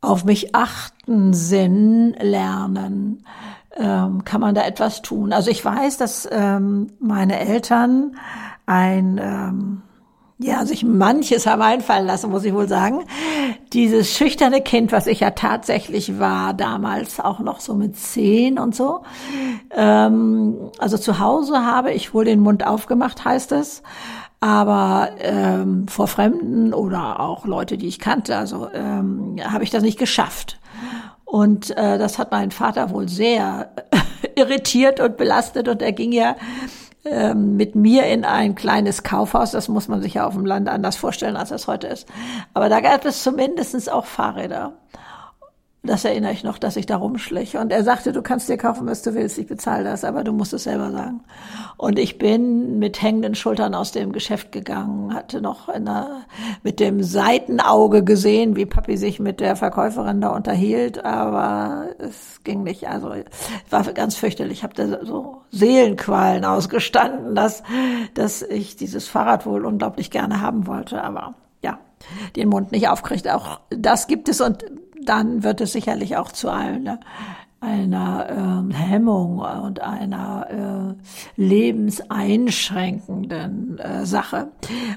auf 0.00 0.24
mich 0.24 0.54
achten 0.54 1.34
Sinn 1.34 2.14
lernen, 2.20 3.24
ähm, 3.76 4.24
kann 4.24 4.40
man 4.40 4.54
da 4.54 4.62
etwas 4.62 5.02
tun. 5.02 5.32
Also 5.32 5.50
ich 5.50 5.64
weiß, 5.64 5.96
dass 5.98 6.28
ähm, 6.30 6.92
meine 6.98 7.38
Eltern 7.40 8.16
ein 8.66 9.20
ähm, 9.22 9.82
ja, 10.42 10.66
sich 10.66 10.84
manches 10.84 11.46
haben 11.46 11.62
einfallen 11.62 12.06
lassen, 12.06 12.30
muss 12.30 12.44
ich 12.44 12.52
wohl 12.52 12.68
sagen. 12.68 13.04
Dieses 13.72 14.12
schüchterne 14.12 14.60
Kind, 14.60 14.92
was 14.92 15.06
ich 15.06 15.20
ja 15.20 15.30
tatsächlich 15.30 16.18
war, 16.18 16.52
damals 16.54 17.20
auch 17.20 17.38
noch 17.38 17.60
so 17.60 17.74
mit 17.74 17.96
zehn 17.96 18.58
und 18.58 18.74
so. 18.74 19.02
Ähm, 19.70 20.70
also 20.78 20.98
zu 20.98 21.18
Hause 21.18 21.64
habe 21.64 21.92
ich 21.92 22.12
wohl 22.12 22.24
den 22.24 22.40
Mund 22.40 22.66
aufgemacht, 22.66 23.24
heißt 23.24 23.52
es. 23.52 23.82
Aber 24.40 25.10
ähm, 25.18 25.86
vor 25.86 26.08
Fremden 26.08 26.74
oder 26.74 27.20
auch 27.20 27.46
Leute, 27.46 27.78
die 27.78 27.86
ich 27.86 28.00
kannte, 28.00 28.36
also 28.36 28.68
ähm, 28.74 29.36
habe 29.44 29.62
ich 29.62 29.70
das 29.70 29.84
nicht 29.84 29.98
geschafft. 29.98 30.58
Und 31.32 31.74
äh, 31.78 31.96
das 31.96 32.18
hat 32.18 32.30
meinen 32.30 32.50
Vater 32.50 32.90
wohl 32.90 33.08
sehr 33.08 33.70
irritiert 34.34 35.00
und 35.00 35.16
belastet. 35.16 35.66
Und 35.66 35.80
er 35.80 35.92
ging 35.92 36.12
ja 36.12 36.36
ähm, 37.06 37.56
mit 37.56 37.74
mir 37.74 38.04
in 38.04 38.26
ein 38.26 38.54
kleines 38.54 39.02
Kaufhaus. 39.02 39.52
Das 39.52 39.68
muss 39.68 39.88
man 39.88 40.02
sich 40.02 40.12
ja 40.12 40.26
auf 40.26 40.34
dem 40.34 40.44
Land 40.44 40.68
anders 40.68 40.96
vorstellen, 40.96 41.36
als 41.36 41.48
das 41.48 41.68
heute 41.68 41.86
ist. 41.86 42.06
Aber 42.52 42.68
da 42.68 42.80
gab 42.80 43.06
es 43.06 43.22
zumindestens 43.22 43.88
auch 43.88 44.04
Fahrräder. 44.04 44.74
Das 45.84 46.04
erinnere 46.04 46.30
ich 46.30 46.44
noch, 46.44 46.58
dass 46.58 46.76
ich 46.76 46.86
da 46.86 46.96
rumschlich. 46.96 47.56
Und 47.56 47.72
er 47.72 47.82
sagte, 47.82 48.12
du 48.12 48.22
kannst 48.22 48.48
dir 48.48 48.56
kaufen, 48.56 48.86
was 48.86 49.02
du 49.02 49.14
willst, 49.14 49.36
ich 49.38 49.48
bezahle 49.48 49.82
das, 49.82 50.04
aber 50.04 50.22
du 50.22 50.32
musst 50.32 50.52
es 50.52 50.62
selber 50.62 50.92
sagen. 50.92 51.24
Und 51.76 51.98
ich 51.98 52.18
bin 52.18 52.78
mit 52.78 53.02
hängenden 53.02 53.34
Schultern 53.34 53.74
aus 53.74 53.90
dem 53.90 54.12
Geschäft 54.12 54.52
gegangen, 54.52 55.12
hatte 55.12 55.40
noch 55.40 55.68
einer, 55.68 56.24
mit 56.62 56.78
dem 56.78 57.02
Seitenauge 57.02 58.04
gesehen, 58.04 58.54
wie 58.54 58.64
Papi 58.64 58.96
sich 58.96 59.18
mit 59.18 59.40
der 59.40 59.56
Verkäuferin 59.56 60.20
da 60.20 60.28
unterhielt, 60.28 61.04
aber 61.04 61.86
es 61.98 62.44
ging 62.44 62.62
nicht. 62.62 62.88
Also 62.88 63.12
war 63.68 63.82
ganz 63.92 64.14
fürchterlich. 64.14 64.58
Ich 64.58 64.62
habe 64.62 64.74
da 64.74 65.04
so 65.04 65.42
Seelenqualen 65.50 66.44
ausgestanden, 66.44 67.34
dass, 67.34 67.64
dass 68.14 68.42
ich 68.42 68.76
dieses 68.76 69.08
Fahrrad 69.08 69.46
wohl 69.46 69.66
unglaublich 69.66 70.12
gerne 70.12 70.40
haben 70.40 70.68
wollte, 70.68 71.02
aber 71.02 71.34
ja, 71.60 71.80
den 72.36 72.50
Mund 72.50 72.70
nicht 72.70 72.88
aufkriegt. 72.88 73.28
Auch 73.28 73.58
das 73.70 74.06
gibt 74.06 74.28
es 74.28 74.40
und 74.40 74.64
dann 75.04 75.42
wird 75.42 75.60
es 75.60 75.72
sicherlich 75.72 76.16
auch 76.16 76.32
zu 76.32 76.48
einer, 76.50 77.00
einer 77.60 78.64
äh, 78.70 78.74
Hemmung 78.74 79.38
und 79.38 79.80
einer 79.80 80.46
äh, 80.50 80.94
lebenseinschränkenden 81.40 83.78
äh, 83.78 84.06
Sache. 84.06 84.48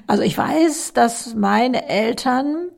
Also 0.07 0.23
ich 0.23 0.37
weiß, 0.37 0.93
dass 0.93 1.35
meine 1.35 1.87
Eltern 1.87 2.69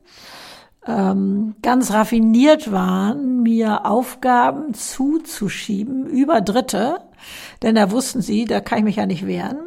ähm, 0.86 1.54
ganz 1.62 1.92
raffiniert 1.92 2.72
waren, 2.72 3.42
mir 3.42 3.86
Aufgaben 3.86 4.74
zuzuschieben 4.74 6.06
über 6.06 6.40
Dritte, 6.40 7.00
denn 7.62 7.74
da 7.74 7.90
wussten 7.90 8.22
sie, 8.22 8.44
da 8.44 8.60
kann 8.60 8.78
ich 8.78 8.84
mich 8.84 8.96
ja 8.96 9.06
nicht 9.06 9.26
wehren. 9.26 9.58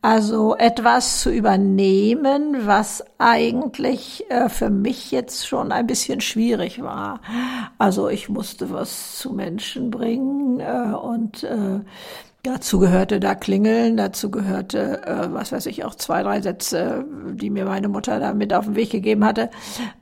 Also 0.00 0.56
etwas 0.56 1.20
zu 1.20 1.30
übernehmen, 1.30 2.66
was 2.66 3.04
eigentlich 3.18 4.24
äh, 4.30 4.48
für 4.48 4.70
mich 4.70 5.10
jetzt 5.10 5.46
schon 5.46 5.70
ein 5.72 5.86
bisschen 5.86 6.20
schwierig 6.20 6.82
war. 6.82 7.20
Also 7.78 8.08
ich 8.08 8.28
musste 8.28 8.70
was 8.70 9.18
zu 9.18 9.32
Menschen 9.32 9.90
bringen 9.90 10.60
äh, 10.60 10.94
und 10.94 11.44
äh, 11.44 11.80
Dazu 12.44 12.80
gehörte 12.80 13.20
da 13.20 13.36
klingeln, 13.36 13.96
dazu 13.96 14.28
gehörte, 14.28 15.06
äh, 15.06 15.32
was 15.32 15.52
weiß 15.52 15.66
ich, 15.66 15.84
auch 15.84 15.94
zwei, 15.94 16.24
drei 16.24 16.40
Sätze, 16.40 17.04
die 17.34 17.50
mir 17.50 17.64
meine 17.64 17.86
Mutter 17.86 18.18
da 18.18 18.34
mit 18.34 18.52
auf 18.52 18.64
den 18.64 18.74
Weg 18.74 18.90
gegeben 18.90 19.24
hatte, 19.24 19.48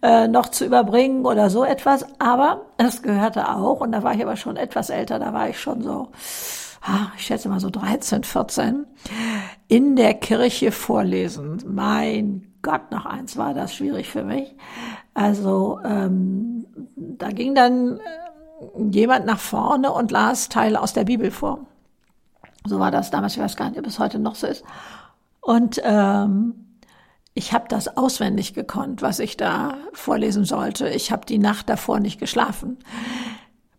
äh, 0.01 0.27
noch 0.27 0.49
zu 0.49 0.65
überbringen 0.65 1.27
oder 1.27 1.51
so 1.51 1.65
etwas. 1.65 2.07
Aber 2.19 2.63
es 2.79 3.03
gehörte 3.03 3.51
auch, 3.51 3.83
und 3.83 3.93
da 3.93 4.03
war 4.03 4.15
ich 4.15 4.23
aber 4.23 4.37
schon 4.37 4.57
etwas 4.57 4.89
älter, 4.89 5.19
da 5.19 5.35
war 5.35 5.51
ich 5.51 5.61
schon 5.61 5.83
so 5.83 6.09
ich 7.17 7.27
schätze 7.27 7.49
mal 7.49 7.61
so 7.61 7.71
13, 7.71 8.25
14, 8.25 8.87
in 9.69 9.97
der 9.97 10.15
Kirche 10.15 10.73
vorlesen. 10.73 11.63
Mein 11.67 12.47
Gott, 12.63 12.91
noch 12.91 13.07
eins 13.07 13.37
war 13.37 13.55
das 13.55 13.75
schwierig 13.75 14.09
für 14.09 14.25
mich. 14.25 14.55
Also 15.15 15.81
ähm, 15.85 16.67
da 16.97 17.31
ging 17.31 17.55
dann 17.55 17.99
äh, 17.99 18.83
jemand 18.91 19.27
nach 19.27 19.39
vorne 19.39 19.93
und 19.93 20.11
las 20.11 20.49
Teile 20.49 20.81
aus 20.81 20.93
der 20.93 21.05
Bibel 21.05 21.31
vor. 21.31 21.67
So 22.65 22.79
war 22.79 22.91
das 22.91 23.11
damals, 23.11 23.35
ich 23.35 23.43
weiß 23.43 23.57
gar 23.57 23.71
nicht, 23.71 23.79
ob 23.79 23.87
es 23.87 23.99
heute 23.99 24.19
noch 24.19 24.35
so 24.35 24.47
ist. 24.47 24.65
Und 25.41 25.81
ähm, 25.83 26.77
ich 27.33 27.53
habe 27.53 27.67
das 27.69 27.97
auswendig 27.97 28.55
gekonnt, 28.55 29.03
was 29.03 29.19
ich 29.19 29.37
da 29.37 29.75
vorlesen 29.93 30.45
sollte. 30.45 30.89
Ich 30.89 31.13
habe 31.13 31.25
die 31.25 31.39
Nacht 31.39 31.69
davor 31.69 32.01
nicht 32.01 32.19
geschlafen. 32.19 32.79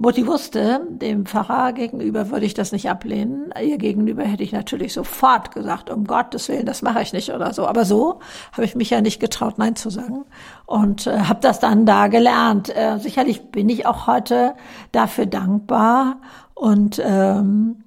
Mutti 0.02 0.26
wusste, 0.26 0.82
dem 0.90 1.28
Pfarrer 1.28 1.74
gegenüber 1.74 2.32
würde 2.32 2.48
ich 2.48 2.56
das 2.56 2.72
nicht 2.72 2.90
ablehnen. 2.90 3.54
Ihr 3.64 3.78
gegenüber 3.78 4.24
hätte 4.24 4.42
ich 4.42 4.52
natürlich 4.52 4.94
sofort 4.94 5.52
gesagt, 5.52 5.92
um 5.92 6.06
Gottes 6.06 6.50
Willen, 6.50 6.66
das 6.66 6.82
mache 6.82 7.04
ich 7.04 7.14
nicht 7.14 7.32
oder 7.32 7.54
so. 7.54 7.68
Aber 7.68 7.86
so 7.86 8.20
habe 8.52 8.66
ich 8.66 8.74
mich 8.74 8.90
ja 8.90 9.02
nicht 9.02 9.20
getraut, 9.20 9.60
Nein 9.60 9.76
zu 9.76 9.92
sagen 9.92 10.26
und 10.66 11.06
äh, 11.06 11.20
habe 11.20 11.40
das 11.42 11.60
dann 11.60 11.86
da 11.86 12.08
gelernt. 12.08 12.76
Äh, 12.76 12.98
sicherlich 12.98 13.52
bin 13.52 13.70
ich 13.70 13.86
auch 13.86 14.08
heute 14.08 14.56
dafür 14.92 15.28
dankbar 15.28 16.18
und 16.56 17.00
ähm, 17.06 17.84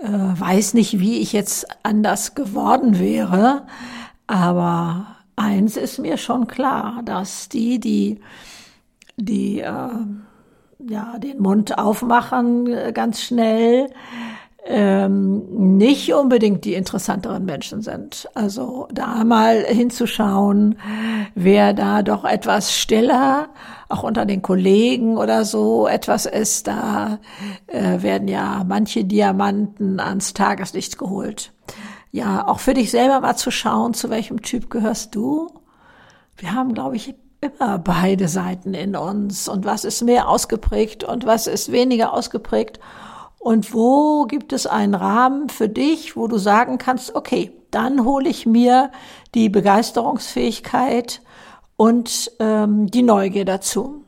äh, 0.00 0.08
weiß 0.08 0.74
nicht, 0.74 1.00
wie 1.00 1.18
ich 1.18 1.32
jetzt 1.32 1.66
anders 1.82 2.36
geworden 2.36 3.00
wäre. 3.00 3.66
Aber 4.28 5.16
eins 5.34 5.76
ist 5.76 5.98
mir 5.98 6.16
schon 6.16 6.46
klar, 6.46 7.02
dass 7.04 7.48
die, 7.48 7.80
die, 7.80 8.20
die 9.16 9.58
äh, 9.62 9.88
ja, 10.78 11.18
den 11.18 11.40
Mund 11.40 11.78
aufmachen 11.78 12.72
äh, 12.72 12.92
ganz 12.92 13.22
schnell, 13.22 13.90
ähm, 14.64 15.76
nicht 15.78 16.12
unbedingt 16.12 16.64
die 16.64 16.74
interessanteren 16.74 17.44
Menschen 17.44 17.80
sind. 17.80 18.28
Also 18.34 18.86
da 18.92 19.24
mal 19.24 19.64
hinzuschauen, 19.64 20.78
wer 21.34 21.72
da 21.72 22.02
doch 22.02 22.24
etwas 22.24 22.76
stiller, 22.76 23.48
auch 23.88 24.02
unter 24.02 24.26
den 24.26 24.42
Kollegen 24.42 25.16
oder 25.16 25.44
so 25.46 25.88
etwas 25.88 26.26
ist, 26.26 26.66
da 26.66 27.18
äh, 27.66 28.02
werden 28.02 28.28
ja 28.28 28.64
manche 28.68 29.04
Diamanten 29.04 30.00
ans 30.00 30.34
Tageslicht 30.34 30.98
geholt. 30.98 31.52
Ja, 32.10 32.46
auch 32.46 32.60
für 32.60 32.74
dich 32.74 32.90
selber 32.90 33.20
mal 33.20 33.36
zu 33.36 33.50
schauen, 33.50 33.94
zu 33.94 34.10
welchem 34.10 34.42
Typ 34.42 34.70
gehörst 34.70 35.14
du. 35.14 35.50
Wir 36.36 36.52
haben, 36.52 36.74
glaube 36.74 36.96
ich, 36.96 37.14
immer 37.40 37.78
beide 37.78 38.28
Seiten 38.28 38.74
in 38.74 38.96
uns 38.96 39.48
und 39.48 39.64
was 39.64 39.84
ist 39.84 40.02
mehr 40.02 40.28
ausgeprägt 40.28 41.04
und 41.04 41.24
was 41.24 41.46
ist 41.46 41.70
weniger 41.70 42.12
ausgeprägt 42.12 42.80
und 43.38 43.72
wo 43.72 44.24
gibt 44.24 44.52
es 44.52 44.66
einen 44.66 44.94
Rahmen 44.94 45.48
für 45.48 45.68
dich, 45.68 46.16
wo 46.16 46.26
du 46.26 46.38
sagen 46.38 46.78
kannst, 46.78 47.14
okay, 47.14 47.52
dann 47.70 48.04
hole 48.04 48.28
ich 48.28 48.46
mir 48.46 48.90
die 49.34 49.48
Begeisterungsfähigkeit 49.48 51.22
und 51.76 52.32
ähm, 52.40 52.88
die 52.88 53.02
Neugier 53.02 53.44
dazu. 53.44 54.04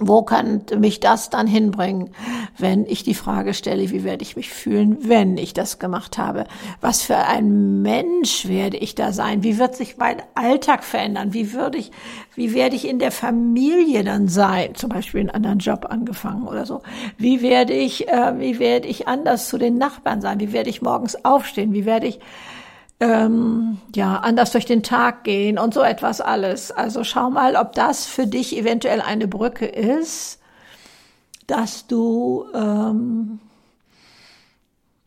Wo 0.00 0.22
könnte 0.22 0.78
mich 0.78 1.00
das 1.00 1.30
dann 1.30 1.46
hinbringen, 1.46 2.10
wenn 2.58 2.86
ich 2.86 3.02
die 3.02 3.14
Frage 3.14 3.54
stelle, 3.54 3.90
wie 3.90 4.04
werde 4.04 4.22
ich 4.22 4.36
mich 4.36 4.50
fühlen, 4.50 5.08
wenn 5.08 5.36
ich 5.36 5.54
das 5.54 5.78
gemacht 5.78 6.18
habe? 6.18 6.44
Was 6.80 7.02
für 7.02 7.16
ein 7.16 7.82
Mensch 7.82 8.48
werde 8.48 8.78
ich 8.78 8.94
da 8.94 9.12
sein? 9.12 9.42
Wie 9.42 9.58
wird 9.58 9.76
sich 9.76 9.98
mein 9.98 10.22
Alltag 10.34 10.84
verändern? 10.84 11.34
Wie 11.34 11.52
würde 11.52 11.78
ich, 11.78 11.90
wie 12.34 12.54
werde 12.54 12.76
ich 12.76 12.88
in 12.88 12.98
der 12.98 13.12
Familie 13.12 14.02
dann 14.02 14.28
sein? 14.28 14.74
Zum 14.74 14.88
Beispiel 14.90 15.20
einen 15.20 15.30
anderen 15.30 15.58
Job 15.58 15.86
angefangen 15.88 16.48
oder 16.48 16.66
so. 16.66 16.82
Wie 17.18 17.42
werde 17.42 17.74
ich, 17.74 18.08
äh, 18.08 18.38
wie 18.38 18.58
werde 18.58 18.88
ich 18.88 19.06
anders 19.06 19.48
zu 19.48 19.58
den 19.58 19.76
Nachbarn 19.76 20.20
sein? 20.20 20.40
Wie 20.40 20.52
werde 20.52 20.70
ich 20.70 20.82
morgens 20.82 21.24
aufstehen? 21.24 21.72
Wie 21.72 21.84
werde 21.84 22.06
ich 22.06 22.20
ähm, 23.00 23.78
ja, 23.94 24.16
anders 24.18 24.52
durch 24.52 24.66
den 24.66 24.82
Tag 24.82 25.24
gehen 25.24 25.58
und 25.58 25.74
so 25.74 25.80
etwas 25.80 26.20
alles. 26.20 26.70
Also 26.70 27.02
schau 27.02 27.30
mal, 27.30 27.56
ob 27.56 27.72
das 27.72 28.06
für 28.06 28.26
dich 28.26 28.56
eventuell 28.56 29.00
eine 29.00 29.26
Brücke 29.26 29.66
ist, 29.66 30.38
dass 31.46 31.86
du 31.86 32.44
ähm, 32.54 33.40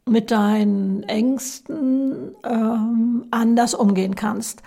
mit 0.06 0.32
deinen 0.32 1.04
Ängsten 1.04 2.36
ähm, 2.44 3.28
anders 3.32 3.74
umgehen 3.74 4.16
kannst. 4.16 4.62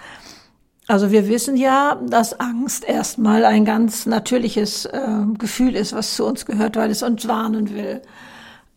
Also 0.89 1.11
wir 1.11 1.29
wissen 1.29 1.57
ja, 1.57 2.01
dass 2.09 2.39
Angst 2.39 2.85
erstmal 2.85 3.45
ein 3.45 3.65
ganz 3.65 4.07
natürliches 4.07 4.87
äh, 4.87 5.25
Gefühl 5.37 5.75
ist, 5.75 5.93
was 5.95 6.15
zu 6.15 6.25
uns 6.25 6.47
gehört, 6.47 6.77
weil 6.77 6.91
es 6.91 7.03
uns 7.03 7.27
warnen 7.27 7.75
will. 7.75 8.03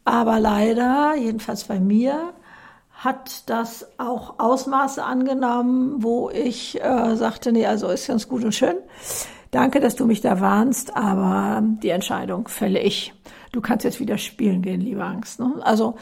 Aber 0.05 0.39
leider, 0.39 1.13
jedenfalls 1.15 1.65
bei 1.65 1.79
mir, 1.79 2.33
hat 2.99 3.49
das 3.49 3.87
auch 3.97 4.39
Ausmaße 4.39 5.01
angenommen, 5.03 6.03
wo 6.03 6.29
ich 6.29 6.81
äh, 6.83 7.15
sagte, 7.15 7.53
nee, 7.53 7.65
also 7.65 7.87
ist 7.87 8.07
ganz 8.07 8.27
gut 8.27 8.43
und 8.43 8.53
schön. 8.53 8.75
Danke, 9.51 9.79
dass 9.79 9.95
du 9.95 10.05
mich 10.05 10.19
da 10.19 10.41
warnst, 10.41 10.95
aber 10.97 11.63
die 11.63 11.89
Entscheidung 11.89 12.49
fälle 12.49 12.81
ich. 12.81 13.13
Du 13.53 13.61
kannst 13.61 13.85
jetzt 13.85 14.01
wieder 14.01 14.17
spielen 14.17 14.61
gehen, 14.61 14.81
liebe 14.81 15.03
Angst. 15.03 15.39
Ne? 15.39 15.55
Also, 15.61 15.95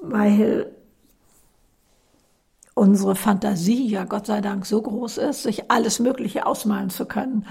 weil 0.00 0.72
unsere 2.78 3.16
Fantasie 3.16 3.88
ja 3.88 4.04
Gott 4.04 4.26
sei 4.26 4.42
Dank 4.42 4.66
so 4.66 4.82
groß 4.82 5.16
ist, 5.16 5.44
sich 5.44 5.70
alles 5.70 5.98
Mögliche 5.98 6.44
ausmalen 6.44 6.90
zu 6.90 7.06
können. 7.06 7.46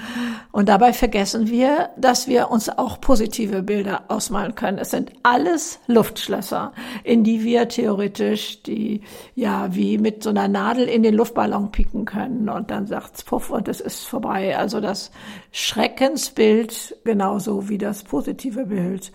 Und 0.51 0.69
dabei 0.69 0.93
vergessen 0.93 1.49
wir, 1.49 1.89
dass 1.97 2.27
wir 2.27 2.51
uns 2.51 2.69
auch 2.69 3.01
positive 3.01 3.63
Bilder 3.63 4.03
ausmalen 4.09 4.53
können. 4.53 4.77
Es 4.77 4.91
sind 4.91 5.11
alles 5.23 5.79
Luftschlösser, 5.87 6.73
in 7.03 7.23
die 7.23 7.43
wir 7.43 7.67
theoretisch 7.67 8.61
die, 8.61 9.01
ja, 9.33 9.73
wie 9.73 9.97
mit 9.97 10.21
so 10.21 10.29
einer 10.29 10.47
Nadel 10.47 10.87
in 10.87 11.01
den 11.01 11.15
Luftballon 11.15 11.71
pieken 11.71 12.05
können. 12.05 12.47
Und 12.47 12.69
dann 12.69 12.85
sagt's 12.85 13.23
puff 13.23 13.49
und 13.49 13.67
es 13.67 13.81
ist 13.81 14.05
vorbei. 14.05 14.55
Also 14.55 14.79
das 14.79 15.09
Schreckensbild 15.51 16.97
genauso 17.03 17.67
wie 17.67 17.79
das 17.79 18.03
positive 18.03 18.67
Bild. 18.67 19.11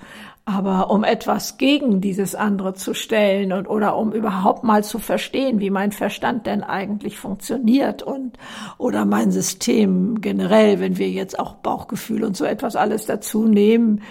Aber 0.52 0.90
um 0.90 1.04
etwas 1.04 1.58
gegen 1.58 2.00
dieses 2.00 2.34
andere 2.34 2.74
zu 2.74 2.92
stellen 2.92 3.52
und 3.52 3.68
oder 3.68 3.96
um 3.96 4.12
überhaupt 4.12 4.64
mal 4.64 4.82
zu 4.82 4.98
verstehen, 4.98 5.60
wie 5.60 5.70
mein 5.70 5.92
Verstand 5.92 6.46
denn 6.46 6.64
eigentlich 6.64 7.18
funktioniert 7.18 8.02
und 8.02 8.36
oder 8.76 9.04
mein 9.04 9.30
System 9.30 10.20
generell, 10.20 10.80
wenn 10.80 10.98
wir 10.98 11.08
jetzt 11.08 11.38
auch 11.38 11.54
Bauchgefühl 11.54 12.24
und 12.24 12.36
so 12.36 12.44
etwas 12.44 12.74
alles 12.74 13.06
dazu 13.06 13.46
nehmen, 13.46 14.02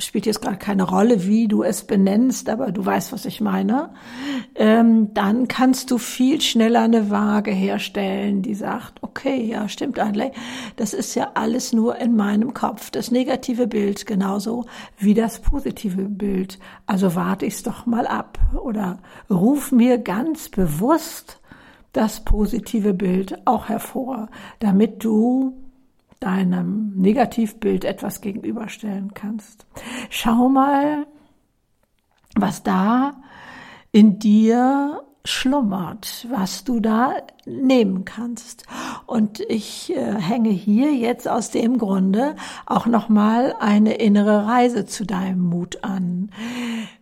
spielt 0.00 0.26
jetzt 0.26 0.42
gerade 0.42 0.56
keine 0.56 0.84
Rolle, 0.84 1.26
wie 1.26 1.48
du 1.48 1.62
es 1.62 1.84
benennst, 1.84 2.48
aber 2.48 2.72
du 2.72 2.84
weißt, 2.84 3.12
was 3.12 3.24
ich 3.24 3.40
meine, 3.40 3.90
ähm, 4.54 5.12
dann 5.14 5.48
kannst 5.48 5.90
du 5.90 5.98
viel 5.98 6.40
schneller 6.40 6.82
eine 6.82 7.10
Waage 7.10 7.50
herstellen, 7.50 8.42
die 8.42 8.54
sagt, 8.54 9.02
okay, 9.02 9.44
ja, 9.44 9.68
stimmt 9.68 9.98
eigentlich, 9.98 10.32
das 10.76 10.94
ist 10.94 11.14
ja 11.14 11.32
alles 11.34 11.72
nur 11.72 11.96
in 11.98 12.16
meinem 12.16 12.54
Kopf, 12.54 12.90
das 12.90 13.10
negative 13.10 13.66
Bild 13.66 14.06
genauso 14.06 14.66
wie 14.96 15.14
das 15.14 15.40
positive 15.40 16.02
Bild. 16.02 16.58
Also 16.86 17.14
warte 17.14 17.46
ich's 17.46 17.62
doch 17.62 17.86
mal 17.86 18.06
ab. 18.06 18.38
Oder 18.62 18.98
ruf 19.30 19.72
mir 19.72 19.98
ganz 19.98 20.48
bewusst 20.48 21.40
das 21.92 22.24
positive 22.24 22.94
Bild 22.94 23.36
auch 23.46 23.68
hervor, 23.68 24.28
damit 24.60 25.04
du 25.04 25.54
deinem 26.20 26.92
Negativbild 26.96 27.84
etwas 27.84 28.20
gegenüberstellen 28.20 29.14
kannst. 29.14 29.66
Schau 30.10 30.48
mal, 30.48 31.06
was 32.34 32.62
da 32.62 33.12
in 33.92 34.18
dir 34.18 35.02
schlummert, 35.24 36.26
was 36.30 36.64
du 36.64 36.80
da 36.80 37.14
nehmen 37.44 38.04
kannst. 38.04 38.64
Und 39.06 39.40
ich 39.40 39.94
äh, 39.94 40.14
hänge 40.14 40.50
hier 40.50 40.94
jetzt 40.94 41.28
aus 41.28 41.50
dem 41.50 41.78
Grunde 41.78 42.34
auch 42.66 42.86
noch 42.86 43.08
mal 43.08 43.54
eine 43.60 43.94
innere 43.94 44.46
Reise 44.46 44.86
zu 44.86 45.04
deinem 45.04 45.40
Mut 45.40 45.84
an. 45.84 46.30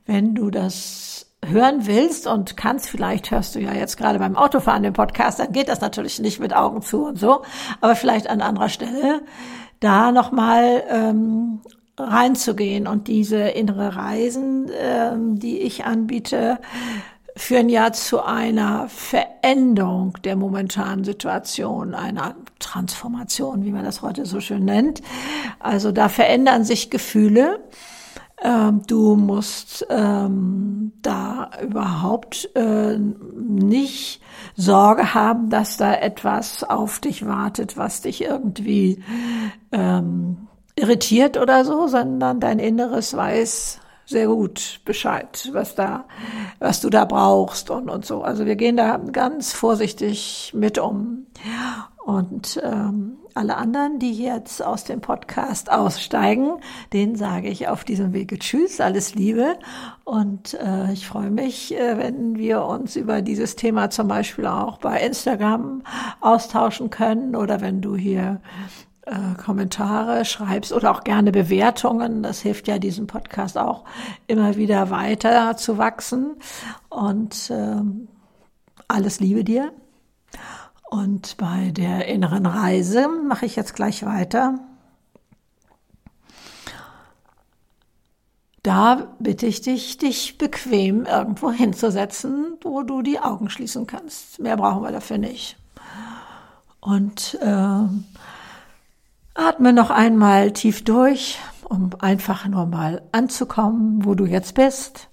Wenn 0.06 0.34
du 0.34 0.50
das 0.50 1.25
hören 1.44 1.86
willst 1.86 2.26
und 2.26 2.56
kannst, 2.56 2.88
vielleicht 2.88 3.30
hörst 3.30 3.54
du 3.54 3.60
ja 3.60 3.72
jetzt 3.72 3.96
gerade 3.96 4.18
beim 4.18 4.36
Autofahren 4.36 4.82
den 4.82 4.92
Podcast, 4.92 5.38
dann 5.38 5.52
geht 5.52 5.68
das 5.68 5.80
natürlich 5.80 6.18
nicht 6.18 6.40
mit 6.40 6.54
Augen 6.54 6.82
zu 6.82 7.06
und 7.06 7.18
so, 7.18 7.42
aber 7.80 7.94
vielleicht 7.94 8.28
an 8.28 8.40
anderer 8.40 8.68
Stelle 8.68 9.22
da 9.80 10.12
nochmal 10.12 10.82
ähm, 10.88 11.60
reinzugehen 11.98 12.86
und 12.86 13.08
diese 13.08 13.38
innere 13.38 13.96
Reisen, 13.96 14.70
ähm, 14.78 15.38
die 15.38 15.58
ich 15.60 15.84
anbiete, 15.84 16.58
führen 17.36 17.68
ja 17.68 17.92
zu 17.92 18.24
einer 18.24 18.88
Veränderung 18.88 20.16
der 20.24 20.36
momentanen 20.36 21.04
Situation, 21.04 21.94
einer 21.94 22.34
Transformation, 22.58 23.64
wie 23.64 23.72
man 23.72 23.84
das 23.84 24.00
heute 24.00 24.24
so 24.24 24.40
schön 24.40 24.64
nennt. 24.64 25.02
Also 25.58 25.92
da 25.92 26.08
verändern 26.08 26.64
sich 26.64 26.88
Gefühle 26.88 27.60
ähm, 28.42 28.82
du 28.86 29.16
musst 29.16 29.86
ähm, 29.88 30.92
da 31.02 31.50
überhaupt 31.62 32.50
äh, 32.54 32.98
nicht 32.98 34.20
Sorge 34.54 35.14
haben, 35.14 35.48
dass 35.50 35.76
da 35.76 35.94
etwas 35.94 36.64
auf 36.64 36.98
dich 36.98 37.26
wartet, 37.26 37.76
was 37.76 38.02
dich 38.02 38.22
irgendwie 38.22 39.02
ähm, 39.72 40.48
irritiert 40.76 41.38
oder 41.38 41.64
so, 41.64 41.86
sondern 41.86 42.40
dein 42.40 42.58
Inneres 42.58 43.16
weiß 43.16 43.80
sehr 44.04 44.28
gut 44.28 44.80
Bescheid, 44.84 45.50
was 45.52 45.74
da, 45.74 46.04
was 46.60 46.80
du 46.80 46.90
da 46.90 47.04
brauchst 47.04 47.70
und, 47.70 47.90
und 47.90 48.06
so. 48.06 48.22
Also 48.22 48.46
wir 48.46 48.54
gehen 48.54 48.76
da 48.76 48.98
ganz 48.98 49.52
vorsichtig 49.52 50.52
mit 50.54 50.78
um. 50.78 51.26
Und 52.04 52.60
ähm, 52.62 53.18
alle 53.36 53.56
anderen, 53.56 53.98
die 53.98 54.12
jetzt 54.12 54.64
aus 54.64 54.84
dem 54.84 55.00
Podcast 55.00 55.70
aussteigen, 55.70 56.52
denen 56.92 57.16
sage 57.16 57.48
ich 57.48 57.68
auf 57.68 57.84
diesem 57.84 58.12
Wege 58.12 58.38
Tschüss, 58.38 58.80
alles 58.80 59.14
Liebe. 59.14 59.56
Und 60.04 60.54
äh, 60.54 60.92
ich 60.92 61.06
freue 61.06 61.30
mich, 61.30 61.74
äh, 61.74 61.98
wenn 61.98 62.36
wir 62.36 62.64
uns 62.64 62.96
über 62.96 63.22
dieses 63.22 63.56
Thema 63.56 63.90
zum 63.90 64.08
Beispiel 64.08 64.46
auch 64.46 64.78
bei 64.78 65.00
Instagram 65.00 65.82
austauschen 66.20 66.90
können 66.90 67.36
oder 67.36 67.60
wenn 67.60 67.80
du 67.80 67.96
hier 67.96 68.40
äh, 69.06 69.40
Kommentare 69.40 70.24
schreibst 70.24 70.72
oder 70.72 70.90
auch 70.90 71.04
gerne 71.04 71.30
Bewertungen. 71.30 72.22
Das 72.22 72.40
hilft 72.40 72.66
ja 72.68 72.78
diesem 72.78 73.06
Podcast 73.06 73.56
auch 73.56 73.84
immer 74.26 74.56
wieder 74.56 74.90
weiter 74.90 75.56
zu 75.56 75.78
wachsen. 75.78 76.36
Und 76.88 77.50
äh, 77.50 77.82
alles 78.88 79.20
Liebe 79.20 79.44
dir. 79.44 79.72
Und 80.96 81.36
bei 81.36 81.72
der 81.72 82.08
inneren 82.08 82.46
Reise 82.46 83.06
mache 83.06 83.44
ich 83.44 83.54
jetzt 83.54 83.74
gleich 83.74 84.06
weiter. 84.06 84.58
Da 88.62 89.14
bitte 89.18 89.44
ich 89.44 89.60
dich, 89.60 89.98
dich 89.98 90.38
bequem 90.38 91.04
irgendwo 91.04 91.52
hinzusetzen, 91.52 92.56
wo 92.62 92.82
du 92.82 93.02
die 93.02 93.20
Augen 93.20 93.50
schließen 93.50 93.86
kannst. 93.86 94.38
Mehr 94.38 94.56
brauchen 94.56 94.84
wir 94.84 94.90
dafür 94.90 95.18
nicht. 95.18 95.58
Und 96.80 97.38
äh, 97.42 97.82
atme 99.34 99.72
noch 99.74 99.90
einmal 99.90 100.52
tief 100.52 100.82
durch, 100.82 101.38
um 101.68 101.90
einfach 101.98 102.48
nur 102.48 102.64
mal 102.64 103.02
anzukommen, 103.12 104.06
wo 104.06 104.14
du 104.14 104.24
jetzt 104.24 104.54
bist. 104.54 105.08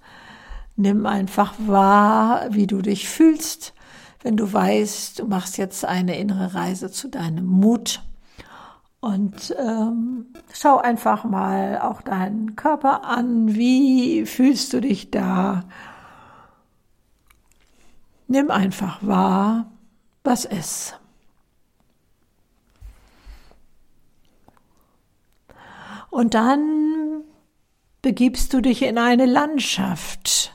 Nimm 0.78 1.06
einfach 1.06 1.54
wahr, 1.58 2.46
wie 2.52 2.68
du 2.68 2.82
dich 2.82 3.10
fühlst 3.10 3.74
wenn 4.24 4.38
du 4.38 4.52
weißt, 4.52 5.20
du 5.20 5.26
machst 5.26 5.58
jetzt 5.58 5.86
eine 5.86 6.18
innere 6.18 6.56
Reise 6.56 6.90
zu 6.90 7.10
deinem 7.10 7.46
Mut. 7.46 8.02
Und 9.02 9.54
ähm, 9.60 10.28
schau 10.54 10.78
einfach 10.78 11.26
mal 11.26 11.78
auch 11.80 12.02
deinen 12.02 12.56
Körper 12.56 13.04
an. 13.04 13.54
Wie 13.54 14.26
fühlst 14.26 14.72
du 14.72 14.80
dich 14.80 15.12
da? 15.12 15.66
Nimm 18.30 18.50
einfach 18.50 19.06
wahr, 19.06 19.70
was 20.24 20.46
ist. 20.46 20.98
Und 26.10 26.34
dann 26.34 27.24
begibst 28.02 28.54
du 28.54 28.62
dich 28.62 28.84
in 28.84 28.98
eine 28.98 29.26
Landschaft, 29.26 30.53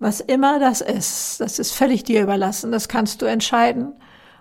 was 0.00 0.20
immer 0.20 0.58
das 0.58 0.80
ist, 0.80 1.40
das 1.40 1.58
ist 1.58 1.72
völlig 1.72 2.02
dir 2.04 2.22
überlassen. 2.22 2.72
Das 2.72 2.88
kannst 2.88 3.20
du 3.22 3.26
entscheiden, 3.26 3.92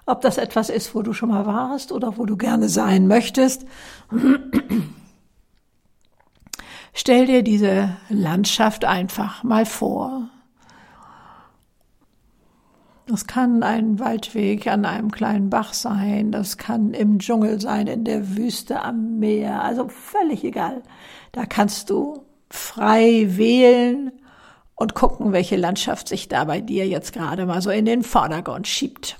ob 0.05 0.21
das 0.21 0.37
etwas 0.37 0.69
ist, 0.69 0.95
wo 0.95 1.01
du 1.01 1.13
schon 1.13 1.29
mal 1.29 1.45
warst 1.45 1.91
oder 1.91 2.17
wo 2.17 2.25
du 2.25 2.37
gerne 2.37 2.69
sein 2.69 3.07
möchtest. 3.07 3.65
Stell 6.93 7.27
dir 7.27 7.43
diese 7.43 7.97
Landschaft 8.07 8.85
einfach 8.85 9.43
mal 9.43 9.65
vor. 9.65 10.29
Das 13.05 13.27
kann 13.27 13.61
ein 13.61 13.99
Waldweg 13.99 14.67
an 14.67 14.85
einem 14.85 15.11
kleinen 15.11 15.49
Bach 15.49 15.73
sein, 15.73 16.31
das 16.31 16.57
kann 16.57 16.93
im 16.93 17.19
Dschungel 17.19 17.59
sein, 17.59 17.87
in 17.87 18.05
der 18.05 18.37
Wüste 18.37 18.81
am 18.81 19.19
Meer, 19.19 19.63
also 19.63 19.89
völlig 19.89 20.43
egal. 20.43 20.83
Da 21.31 21.45
kannst 21.45 21.89
du 21.89 22.23
frei 22.49 23.25
wählen 23.29 24.11
und 24.79 24.95
gucken, 24.95 25.33
welche 25.33 25.57
Landschaft 25.57 26.07
sich 26.07 26.29
da 26.29 26.45
bei 26.45 26.61
dir 26.61 26.87
jetzt 26.87 27.11
gerade 27.11 27.45
mal 27.45 27.61
so 27.61 27.69
in 27.69 27.83
den 27.83 28.01
Vordergrund 28.01 28.65
schiebt. 28.65 29.17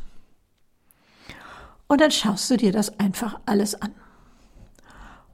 Und 1.87 1.99
dann 1.99 2.11
schaust 2.11 2.49
du 2.49 2.55
dir 2.55 2.71
das 2.71 2.97
einfach 2.97 3.41
alles 3.45 3.79
an. 3.81 3.93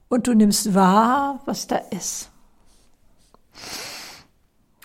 Und 0.08 0.26
du 0.26 0.34
nimmst 0.34 0.74
wahr, 0.74 1.40
was 1.44 1.68
da 1.68 1.76
ist. 1.76 2.30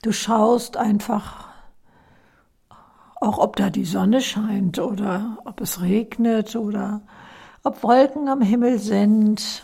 Du 0.04 0.12
schaust 0.12 0.78
einfach 0.78 1.48
auch 3.16 3.40
ob 3.40 3.56
da 3.56 3.72
die 3.72 3.86
Sonne 3.86 4.22
scheint 4.22 4.78
oder 4.78 5.40
ob 5.46 5.60
es 5.60 5.82
regnet 5.82 6.56
oder 6.56 7.02
ob 7.64 7.82
Wolken 7.82 8.28
am 8.28 8.42
Himmel 8.42 8.78
sind 8.78 9.64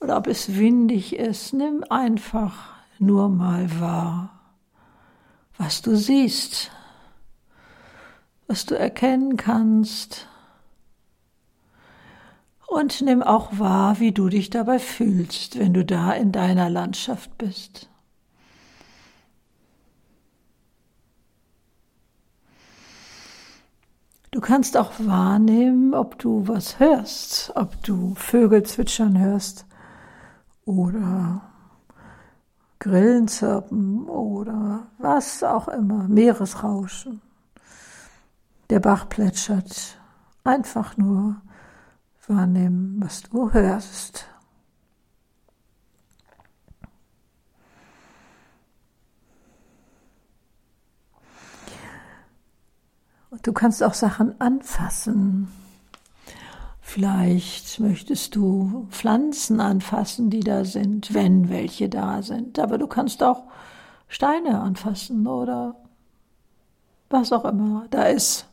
oder 0.00 0.18
ob 0.18 0.26
es 0.26 0.54
windig 0.54 1.16
ist. 1.16 1.54
Nimm 1.54 1.82
einfach 1.88 2.77
nur 3.00 3.28
mal 3.28 3.80
wahr, 3.80 4.30
was 5.56 5.82
du 5.82 5.96
siehst, 5.96 6.70
was 8.46 8.66
du 8.66 8.74
erkennen 8.74 9.36
kannst. 9.36 10.26
Und 12.66 13.00
nimm 13.00 13.22
auch 13.22 13.58
wahr, 13.58 13.98
wie 13.98 14.12
du 14.12 14.28
dich 14.28 14.50
dabei 14.50 14.78
fühlst, 14.78 15.58
wenn 15.58 15.72
du 15.72 15.84
da 15.84 16.12
in 16.12 16.32
deiner 16.32 16.68
Landschaft 16.68 17.36
bist. 17.38 17.88
Du 24.30 24.40
kannst 24.42 24.76
auch 24.76 24.92
wahrnehmen, 24.98 25.94
ob 25.94 26.18
du 26.18 26.46
was 26.46 26.78
hörst, 26.78 27.52
ob 27.56 27.82
du 27.82 28.14
Vögel 28.14 28.62
zwitschern 28.62 29.18
hörst 29.18 29.66
oder 30.64 31.47
Grillen 32.80 33.26
zirpen 33.26 34.08
oder 34.08 34.86
was 34.98 35.42
auch 35.42 35.68
immer, 35.68 36.06
Meeresrauschen. 36.08 37.20
Der 38.70 38.80
Bach 38.80 39.08
plätschert. 39.08 39.98
Einfach 40.44 40.96
nur 40.96 41.36
wahrnehmen, 42.26 42.96
was 43.00 43.22
du 43.22 43.52
hörst. 43.52 44.28
Du 53.42 53.52
kannst 53.52 53.82
auch 53.82 53.94
Sachen 53.94 54.40
anfassen. 54.40 55.48
Vielleicht 56.98 57.78
möchtest 57.78 58.34
du 58.34 58.88
Pflanzen 58.90 59.60
anfassen, 59.60 60.30
die 60.30 60.40
da 60.40 60.64
sind, 60.64 61.14
wenn 61.14 61.48
welche 61.48 61.88
da 61.88 62.22
sind. 62.22 62.58
Aber 62.58 62.76
du 62.76 62.88
kannst 62.88 63.22
auch 63.22 63.44
Steine 64.08 64.60
anfassen 64.60 65.28
oder 65.28 65.76
was 67.08 67.32
auch 67.32 67.44
immer 67.44 67.86
da 67.90 68.02
ist. 68.02 68.48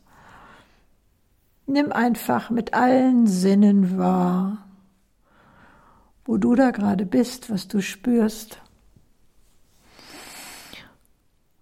Nimm 1.65 1.91
einfach 1.91 2.51
mit 2.51 2.75
allen 2.75 3.25
Sinnen 3.25 3.97
wahr, 3.97 4.59
wo 6.23 6.37
du 6.37 6.53
da 6.53 6.69
gerade 6.69 7.07
bist, 7.07 7.49
was 7.49 7.67
du 7.67 7.81
spürst. 7.81 8.61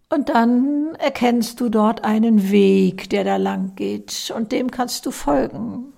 Und 0.10 0.28
dann 0.28 0.96
erkennst 0.96 1.62
du 1.62 1.70
dort 1.70 2.04
einen 2.04 2.52
Weg, 2.52 3.10
der 3.10 3.24
da 3.24 3.38
lang 3.38 3.74
geht, 3.76 4.34
und 4.36 4.52
dem 4.52 4.70
kannst 4.70 5.06
du 5.06 5.12
folgen. 5.12 5.94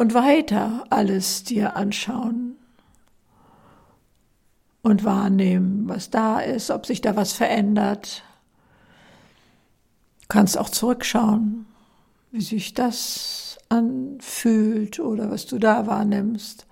Und 0.00 0.14
weiter 0.14 0.86
alles 0.88 1.44
dir 1.44 1.76
anschauen 1.76 2.56
und 4.80 5.04
wahrnehmen, 5.04 5.90
was 5.90 6.08
da 6.08 6.40
ist, 6.40 6.70
ob 6.70 6.86
sich 6.86 7.02
da 7.02 7.16
was 7.16 7.34
verändert. 7.34 8.22
Du 10.22 10.28
kannst 10.28 10.56
auch 10.56 10.70
zurückschauen, 10.70 11.66
wie 12.30 12.40
sich 12.40 12.72
das 12.72 13.58
anfühlt 13.68 15.00
oder 15.00 15.30
was 15.30 15.44
du 15.44 15.58
da 15.58 15.86
wahrnimmst. 15.86 16.66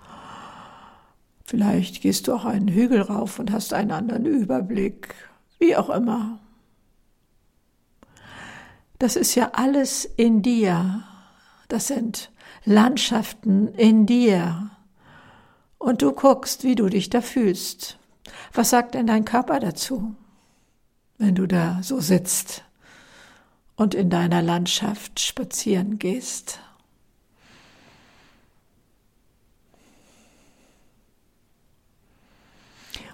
Vielleicht 1.45 2.01
gehst 2.01 2.27
du 2.27 2.33
auch 2.33 2.45
einen 2.45 2.69
Hügel 2.69 2.99
rauf 2.99 3.37
und 3.37 3.51
hast 3.51 3.75
einen 3.75 3.91
anderen 3.91 4.25
Überblick 4.25 5.13
wie 5.59 5.75
auch 5.75 5.91
immer. 5.91 6.39
Das 8.97 9.15
ist 9.15 9.35
ja 9.35 9.51
alles 9.53 10.03
in 10.03 10.41
dir. 10.41 11.03
Das 11.67 11.85
sind 11.85 12.31
Landschaften 12.65 13.69
in 13.69 14.05
dir. 14.05 14.71
Und 15.77 16.01
du 16.01 16.11
guckst, 16.11 16.63
wie 16.63 16.75
du 16.75 16.89
dich 16.89 17.09
da 17.09 17.21
fühlst. 17.21 17.97
Was 18.53 18.69
sagt 18.69 18.95
denn 18.95 19.07
dein 19.07 19.25
Körper 19.25 19.59
dazu, 19.59 20.15
wenn 21.17 21.35
du 21.35 21.47
da 21.47 21.79
so 21.81 21.99
sitzt 21.99 22.63
und 23.75 23.95
in 23.95 24.09
deiner 24.09 24.41
Landschaft 24.41 25.19
spazieren 25.19 25.97
gehst? 25.99 26.59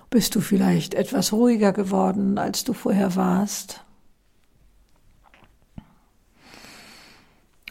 Bist 0.09 0.33
du 0.33 0.41
vielleicht 0.41 0.93
etwas 0.93 1.33
ruhiger 1.33 1.73
geworden, 1.73 2.37
als 2.37 2.63
du 2.63 2.73
vorher 2.73 3.15
warst? 3.15 3.84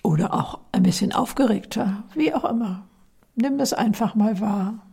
Oder 0.05 0.35
auch 0.35 0.61
ein 0.71 0.83
bisschen 0.83 1.13
aufgeregter, 1.15 2.05
wie 2.15 2.35
auch 2.35 2.45
immer. 2.45 2.87
Nimm 3.37 3.57
das 3.57 3.73
einfach 3.73 4.15
mal 4.15 4.39
wahr. 4.39 4.87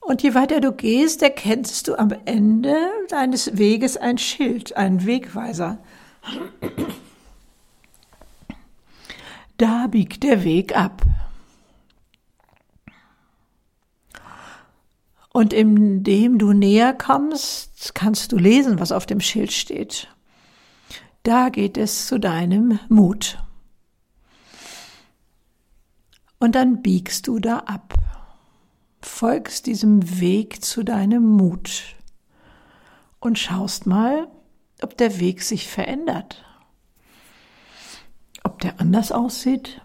Und 0.00 0.22
je 0.22 0.34
weiter 0.34 0.60
du 0.60 0.72
gehst, 0.72 1.22
erkennst 1.22 1.86
du 1.86 1.94
am 1.94 2.12
Ende 2.24 2.76
deines 3.08 3.56
Weges 3.56 3.96
ein 3.96 4.18
Schild, 4.18 4.76
einen 4.76 5.06
Wegweiser. 5.06 5.78
Da 9.58 9.86
biegt 9.86 10.24
der 10.24 10.42
Weg 10.42 10.76
ab. 10.76 11.02
Und 15.32 15.52
indem 15.52 16.38
du 16.38 16.52
näher 16.52 16.92
kommst, 16.92 17.94
kannst 17.94 18.32
du 18.32 18.36
lesen, 18.36 18.80
was 18.80 18.92
auf 18.92 19.06
dem 19.06 19.20
Schild 19.20 19.52
steht. 19.52 20.08
Da 21.22 21.50
geht 21.50 21.76
es 21.76 22.06
zu 22.06 22.18
deinem 22.18 22.80
Mut. 22.88 23.38
Und 26.38 26.54
dann 26.54 26.82
biegst 26.82 27.26
du 27.28 27.38
da 27.38 27.58
ab, 27.58 27.94
folgst 29.02 29.66
diesem 29.66 30.20
Weg 30.20 30.64
zu 30.64 30.82
deinem 30.82 31.24
Mut 31.24 31.96
und 33.20 33.38
schaust 33.38 33.86
mal, 33.86 34.28
ob 34.82 34.96
der 34.96 35.20
Weg 35.20 35.42
sich 35.42 35.68
verändert 35.68 36.44
ob 38.42 38.60
der 38.60 38.80
anders 38.80 39.12
aussieht? 39.12 39.80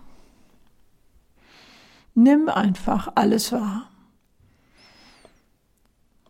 Nimm 2.13 2.49
einfach 2.49 3.11
alles 3.15 3.51
wahr. 3.51 3.89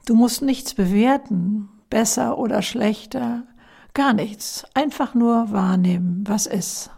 Du 0.05 0.13
musst 0.13 0.43
nichts 0.43 0.75
bewerten, 0.75 1.67
besser 1.89 2.37
oder 2.37 2.61
schlechter, 2.61 3.43
gar 3.95 4.13
nichts, 4.13 4.65
einfach 4.75 5.15
nur 5.15 5.51
wahrnehmen, 5.51 6.23
was 6.27 6.45
ist. 6.45 6.91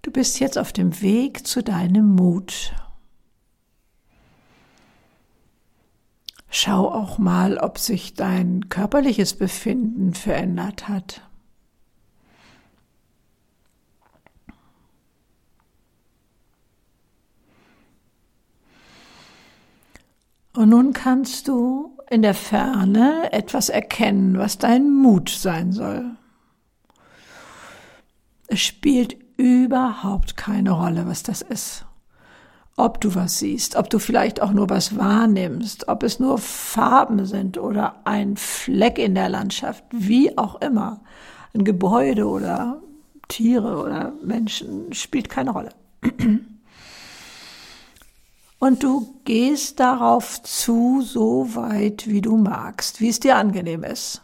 Du 0.00 0.10
bist 0.10 0.40
jetzt 0.40 0.58
auf 0.58 0.72
dem 0.72 1.00
Weg 1.02 1.46
zu 1.46 1.62
deinem 1.62 2.14
Mut. 2.14 2.74
Schau 6.48 6.90
auch 6.90 7.18
mal, 7.18 7.58
ob 7.58 7.78
sich 7.78 8.14
dein 8.14 8.68
körperliches 8.68 9.34
Befinden 9.34 10.14
verändert 10.14 10.88
hat. 10.88 11.22
Und 20.54 20.68
nun 20.68 20.92
kannst 20.92 21.48
du 21.48 21.96
in 22.10 22.22
der 22.22 22.34
Ferne 22.34 23.32
etwas 23.32 23.70
erkennen, 23.70 24.38
was 24.38 24.58
dein 24.58 24.90
Mut 24.90 25.30
sein 25.30 25.72
soll. 25.72 26.10
Es 28.48 28.60
spielt 28.60 29.16
überhaupt 29.38 30.36
keine 30.36 30.72
Rolle, 30.72 31.06
was 31.06 31.22
das 31.22 31.40
ist. 31.40 31.86
ob 32.76 33.00
du 33.00 33.14
was 33.14 33.38
siehst, 33.38 33.76
ob 33.76 33.90
du 33.90 33.98
vielleicht 33.98 34.40
auch 34.40 34.52
nur 34.52 34.70
was 34.70 34.96
wahrnimmst, 34.96 35.88
ob 35.88 36.02
es 36.02 36.18
nur 36.18 36.38
Farben 36.38 37.26
sind 37.26 37.58
oder 37.58 37.96
ein 38.04 38.36
Fleck 38.36 38.98
in 38.98 39.14
der 39.14 39.28
Landschaft, 39.28 39.84
wie 39.90 40.36
auch 40.38 40.60
immer, 40.62 41.02
ein 41.54 41.64
Gebäude 41.64 42.26
oder 42.26 42.80
Tiere 43.28 43.82
oder 43.82 44.14
Menschen, 44.24 44.92
spielt 44.94 45.28
keine 45.28 45.50
Rolle. 45.50 45.70
Und 48.62 48.84
du 48.84 49.20
gehst 49.24 49.80
darauf 49.80 50.40
zu, 50.44 51.02
so 51.02 51.56
weit 51.56 52.06
wie 52.06 52.20
du 52.20 52.36
magst, 52.36 53.00
wie 53.00 53.08
es 53.08 53.18
dir 53.18 53.34
angenehm 53.34 53.82
ist. 53.82 54.22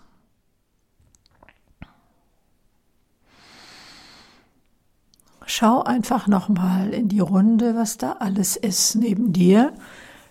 Schau 5.44 5.82
einfach 5.82 6.28
nochmal 6.28 6.94
in 6.94 7.08
die 7.08 7.18
Runde, 7.18 7.74
was 7.74 7.98
da 7.98 8.12
alles 8.12 8.54
ist 8.54 8.94
neben 8.94 9.32
dir, 9.32 9.74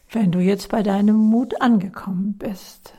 wenn 0.09 0.31
du 0.31 0.39
jetzt 0.39 0.69
bei 0.69 0.83
deinem 0.83 1.17
Mut 1.17 1.61
angekommen 1.61 2.37
bist. 2.37 2.93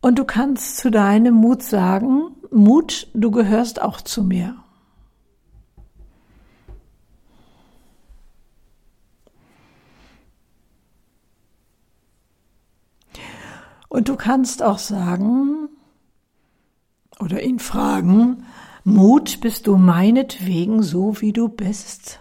Und 0.00 0.16
du 0.20 0.24
kannst 0.24 0.76
zu 0.76 0.92
deinem 0.92 1.34
Mut 1.34 1.64
sagen, 1.64 2.36
Mut, 2.52 3.08
du 3.14 3.32
gehörst 3.32 3.82
auch 3.82 4.00
zu 4.00 4.22
mir. 4.22 4.63
Und 13.94 14.08
du 14.08 14.16
kannst 14.16 14.60
auch 14.60 14.78
sagen, 14.78 15.68
oder 17.20 17.44
ihn 17.44 17.60
fragen, 17.60 18.44
Mut, 18.82 19.40
bist 19.40 19.68
du 19.68 19.76
meinetwegen 19.76 20.82
so, 20.82 21.20
wie 21.20 21.32
du 21.32 21.48
bist? 21.48 22.18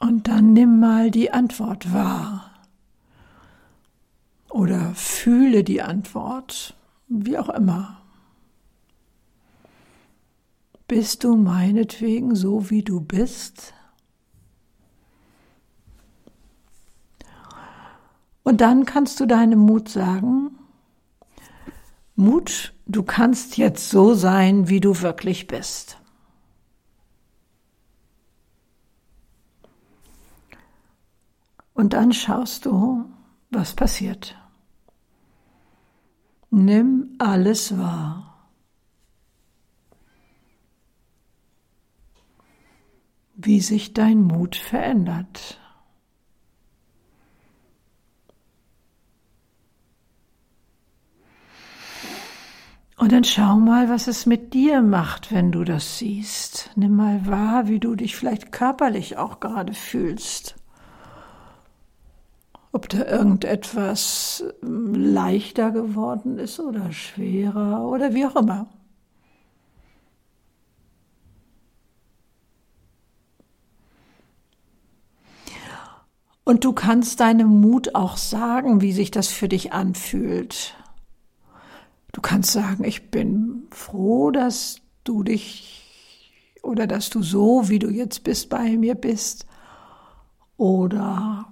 Und 0.00 0.28
dann 0.28 0.52
nimm 0.52 0.80
mal 0.80 1.10
die 1.10 1.32
Antwort 1.32 1.94
wahr. 1.94 2.50
Oder 4.50 4.94
fühle 4.94 5.64
die 5.64 5.80
Antwort, 5.80 6.74
wie 7.08 7.38
auch 7.38 7.48
immer. 7.48 8.02
Bist 10.86 11.24
du 11.24 11.36
meinetwegen 11.36 12.34
so, 12.34 12.68
wie 12.68 12.82
du 12.82 13.00
bist? 13.00 13.72
Und 18.50 18.60
dann 18.60 18.84
kannst 18.84 19.20
du 19.20 19.26
deinem 19.26 19.60
Mut 19.60 19.88
sagen, 19.88 20.58
Mut, 22.16 22.74
du 22.84 23.04
kannst 23.04 23.56
jetzt 23.58 23.90
so 23.90 24.14
sein, 24.14 24.68
wie 24.68 24.80
du 24.80 25.02
wirklich 25.02 25.46
bist. 25.46 26.00
Und 31.74 31.92
dann 31.92 32.12
schaust 32.12 32.66
du, 32.66 33.04
was 33.50 33.74
passiert. 33.74 34.36
Nimm 36.50 37.14
alles 37.20 37.78
wahr. 37.78 38.50
Wie 43.36 43.60
sich 43.60 43.94
dein 43.94 44.24
Mut 44.24 44.56
verändert. 44.56 45.59
Und 53.00 53.12
dann 53.12 53.24
schau 53.24 53.56
mal, 53.56 53.88
was 53.88 54.08
es 54.08 54.26
mit 54.26 54.52
dir 54.52 54.82
macht, 54.82 55.32
wenn 55.32 55.52
du 55.52 55.64
das 55.64 55.96
siehst. 55.96 56.68
Nimm 56.76 56.96
mal 56.96 57.26
wahr, 57.26 57.66
wie 57.66 57.80
du 57.80 57.94
dich 57.94 58.14
vielleicht 58.14 58.52
körperlich 58.52 59.16
auch 59.16 59.40
gerade 59.40 59.72
fühlst. 59.72 60.56
Ob 62.72 62.90
da 62.90 63.06
irgendetwas 63.06 64.44
hm, 64.60 64.92
leichter 64.92 65.70
geworden 65.70 66.38
ist 66.38 66.60
oder 66.60 66.92
schwerer 66.92 67.88
oder 67.88 68.12
wie 68.12 68.26
auch 68.26 68.36
immer. 68.36 68.68
Und 76.44 76.64
du 76.64 76.74
kannst 76.74 77.20
deinem 77.20 77.62
Mut 77.62 77.94
auch 77.94 78.18
sagen, 78.18 78.82
wie 78.82 78.92
sich 78.92 79.10
das 79.10 79.28
für 79.28 79.48
dich 79.48 79.72
anfühlt. 79.72 80.76
Du 82.12 82.20
kannst 82.20 82.52
sagen, 82.52 82.84
ich 82.84 83.10
bin 83.10 83.68
froh, 83.70 84.30
dass 84.30 84.80
du 85.04 85.22
dich 85.22 85.80
oder 86.62 86.86
dass 86.86 87.10
du 87.10 87.22
so, 87.22 87.68
wie 87.68 87.78
du 87.78 87.88
jetzt 87.88 88.24
bist, 88.24 88.50
bei 88.50 88.76
mir 88.76 88.94
bist. 88.94 89.46
Oder 90.56 91.46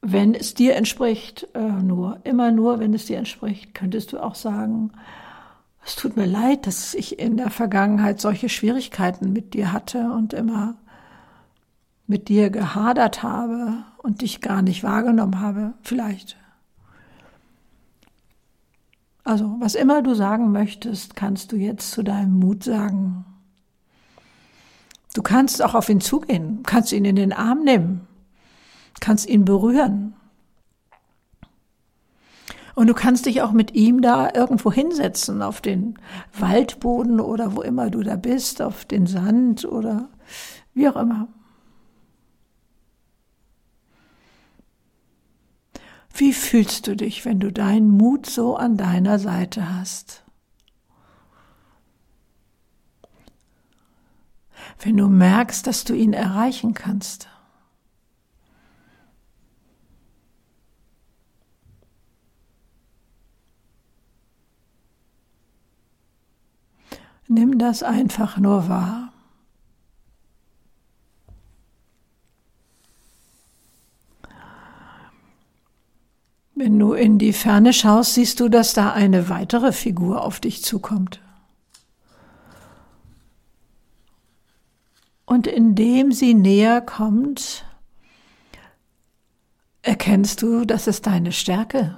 wenn 0.00 0.34
es 0.34 0.54
dir 0.54 0.76
entspricht, 0.76 1.48
äh, 1.54 1.60
nur, 1.60 2.20
immer 2.24 2.50
nur, 2.50 2.78
wenn 2.78 2.94
es 2.94 3.06
dir 3.06 3.18
entspricht, 3.18 3.74
könntest 3.74 4.12
du 4.12 4.22
auch 4.22 4.34
sagen, 4.34 4.92
es 5.84 5.96
tut 5.96 6.16
mir 6.16 6.26
leid, 6.26 6.66
dass 6.66 6.94
ich 6.94 7.18
in 7.18 7.36
der 7.36 7.50
Vergangenheit 7.50 8.20
solche 8.20 8.48
Schwierigkeiten 8.48 9.32
mit 9.32 9.54
dir 9.54 9.72
hatte 9.72 10.10
und 10.12 10.32
immer 10.32 10.76
mit 12.06 12.28
dir 12.28 12.48
gehadert 12.48 13.22
habe 13.22 13.84
und 13.98 14.22
dich 14.22 14.40
gar 14.40 14.62
nicht 14.62 14.82
wahrgenommen 14.82 15.40
habe, 15.40 15.74
vielleicht. 15.82 16.37
Also, 19.28 19.56
was 19.58 19.74
immer 19.74 20.00
du 20.00 20.14
sagen 20.14 20.52
möchtest, 20.52 21.14
kannst 21.14 21.52
du 21.52 21.56
jetzt 21.56 21.90
zu 21.90 22.02
deinem 22.02 22.38
Mut 22.38 22.64
sagen. 22.64 23.26
Du 25.12 25.20
kannst 25.20 25.62
auch 25.62 25.74
auf 25.74 25.90
ihn 25.90 26.00
zugehen, 26.00 26.62
kannst 26.62 26.92
ihn 26.92 27.04
in 27.04 27.16
den 27.16 27.34
Arm 27.34 27.62
nehmen, 27.62 28.06
kannst 29.00 29.28
ihn 29.28 29.44
berühren. 29.44 30.14
Und 32.74 32.86
du 32.86 32.94
kannst 32.94 33.26
dich 33.26 33.42
auch 33.42 33.52
mit 33.52 33.74
ihm 33.74 34.00
da 34.00 34.32
irgendwo 34.34 34.72
hinsetzen, 34.72 35.42
auf 35.42 35.60
den 35.60 35.98
Waldboden 36.32 37.20
oder 37.20 37.54
wo 37.54 37.60
immer 37.60 37.90
du 37.90 38.02
da 38.02 38.16
bist, 38.16 38.62
auf 38.62 38.86
den 38.86 39.06
Sand 39.06 39.66
oder 39.66 40.08
wie 40.72 40.88
auch 40.88 40.96
immer. 40.96 41.28
Wie 46.18 46.32
fühlst 46.32 46.88
du 46.88 46.96
dich, 46.96 47.24
wenn 47.24 47.38
du 47.38 47.52
deinen 47.52 47.90
Mut 47.90 48.26
so 48.26 48.56
an 48.56 48.76
deiner 48.76 49.20
Seite 49.20 49.72
hast? 49.72 50.24
Wenn 54.80 54.96
du 54.96 55.06
merkst, 55.06 55.64
dass 55.64 55.84
du 55.84 55.94
ihn 55.94 56.12
erreichen 56.12 56.74
kannst. 56.74 57.28
Nimm 67.28 67.58
das 67.58 67.84
einfach 67.84 68.38
nur 68.38 68.68
wahr. 68.68 69.12
Wenn 76.58 76.76
du 76.76 76.92
in 76.92 77.20
die 77.20 77.32
Ferne 77.32 77.72
schaust, 77.72 78.14
siehst 78.14 78.40
du, 78.40 78.48
dass 78.48 78.72
da 78.72 78.92
eine 78.92 79.28
weitere 79.28 79.70
Figur 79.70 80.24
auf 80.24 80.40
dich 80.40 80.64
zukommt. 80.64 81.20
Und 85.24 85.46
indem 85.46 86.10
sie 86.10 86.34
näher 86.34 86.80
kommt, 86.80 87.64
erkennst 89.82 90.42
du, 90.42 90.64
das 90.64 90.88
ist 90.88 91.06
deine 91.06 91.30
Stärke. 91.30 91.96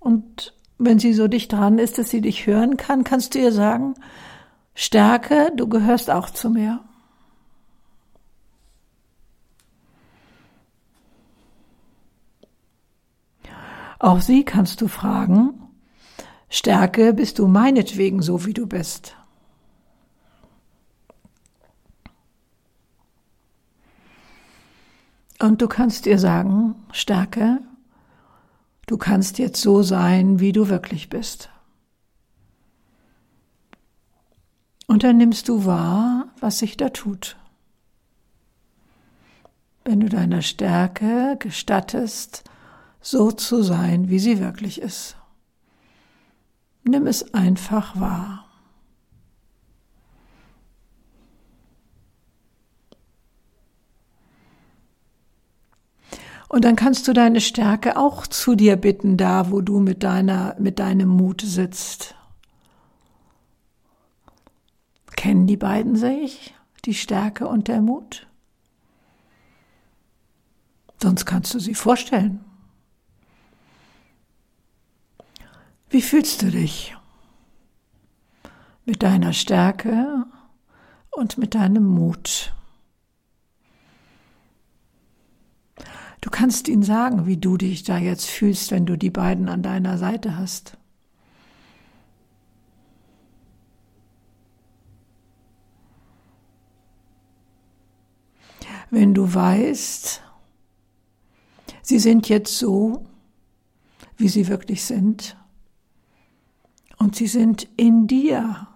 Und 0.00 0.54
wenn 0.76 0.98
sie 0.98 1.14
so 1.14 1.28
dicht 1.28 1.50
dran 1.50 1.78
ist, 1.78 1.96
dass 1.96 2.10
sie 2.10 2.20
dich 2.20 2.46
hören 2.46 2.76
kann, 2.76 3.04
kannst 3.04 3.34
du 3.34 3.38
ihr 3.38 3.52
sagen, 3.52 3.94
Stärke, 4.74 5.50
du 5.56 5.66
gehörst 5.66 6.10
auch 6.10 6.28
zu 6.28 6.50
mir. 6.50 6.84
Auch 13.98 14.20
sie 14.20 14.44
kannst 14.44 14.80
du 14.80 14.88
fragen, 14.88 15.62
Stärke 16.48 17.12
bist 17.12 17.38
du 17.38 17.48
meinetwegen 17.48 18.22
so, 18.22 18.44
wie 18.46 18.54
du 18.54 18.66
bist. 18.66 19.16
Und 25.38 25.60
du 25.60 25.68
kannst 25.68 26.06
ihr 26.06 26.18
sagen, 26.18 26.74
Stärke, 26.92 27.60
du 28.86 28.96
kannst 28.96 29.38
jetzt 29.38 29.60
so 29.60 29.82
sein, 29.82 30.40
wie 30.40 30.52
du 30.52 30.68
wirklich 30.68 31.10
bist. 31.10 31.50
Und 34.86 35.02
dann 35.02 35.16
nimmst 35.18 35.48
du 35.48 35.66
wahr, 35.66 36.28
was 36.40 36.58
sich 36.60 36.76
da 36.76 36.90
tut. 36.90 37.36
wenn 39.86 40.00
du 40.00 40.08
deiner 40.08 40.42
Stärke 40.42 41.36
gestattest, 41.38 42.42
so 43.06 43.30
zu 43.30 43.62
sein, 43.62 44.08
wie 44.08 44.18
sie 44.18 44.40
wirklich 44.40 44.80
ist. 44.80 45.16
Nimm 46.82 47.06
es 47.06 47.34
einfach 47.34 47.98
wahr. 48.00 48.44
Und 56.48 56.64
dann 56.64 56.74
kannst 56.74 57.06
du 57.06 57.12
deine 57.12 57.40
Stärke 57.40 57.96
auch 57.96 58.26
zu 58.26 58.56
dir 58.56 58.76
bitten, 58.76 59.16
da 59.16 59.52
wo 59.52 59.60
du 59.60 59.78
mit 59.78 60.02
deiner, 60.02 60.56
mit 60.58 60.80
deinem 60.80 61.08
Mut 61.08 61.42
sitzt. 61.42 62.16
Kennen 65.14 65.46
die 65.46 65.56
beiden 65.56 65.94
sich, 65.94 66.54
die 66.84 66.94
Stärke 66.94 67.46
und 67.46 67.68
der 67.68 67.82
Mut? 67.82 68.26
Sonst 71.00 71.24
kannst 71.24 71.54
du 71.54 71.60
sie 71.60 71.74
vorstellen. 71.74 72.45
Wie 75.88 76.02
fühlst 76.02 76.42
du 76.42 76.50
dich 76.50 76.96
mit 78.84 79.02
deiner 79.02 79.32
Stärke 79.32 80.26
und 81.10 81.38
mit 81.38 81.54
deinem 81.54 81.86
Mut? 81.86 82.52
Du 86.20 86.30
kannst 86.30 86.66
ihnen 86.66 86.82
sagen, 86.82 87.26
wie 87.26 87.36
du 87.36 87.56
dich 87.56 87.84
da 87.84 87.98
jetzt 87.98 88.28
fühlst, 88.28 88.72
wenn 88.72 88.84
du 88.84 88.98
die 88.98 89.10
beiden 89.10 89.48
an 89.48 89.62
deiner 89.62 89.96
Seite 89.96 90.36
hast. 90.36 90.76
Wenn 98.90 99.14
du 99.14 99.32
weißt, 99.32 100.20
sie 101.82 101.98
sind 102.00 102.28
jetzt 102.28 102.58
so, 102.58 103.04
wie 104.16 104.28
sie 104.28 104.48
wirklich 104.48 104.84
sind, 104.84 105.36
und 106.98 107.16
sie 107.16 107.26
sind 107.26 107.68
in 107.76 108.06
dir, 108.06 108.68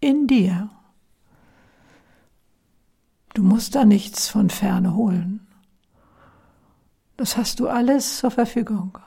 in 0.00 0.26
dir. 0.26 0.70
Du 3.34 3.42
musst 3.42 3.74
da 3.74 3.84
nichts 3.84 4.28
von 4.28 4.48
ferne 4.50 4.94
holen. 4.94 5.46
Das 7.16 7.36
hast 7.36 7.60
du 7.60 7.68
alles 7.68 8.18
zur 8.18 8.30
Verfügung. 8.30 8.98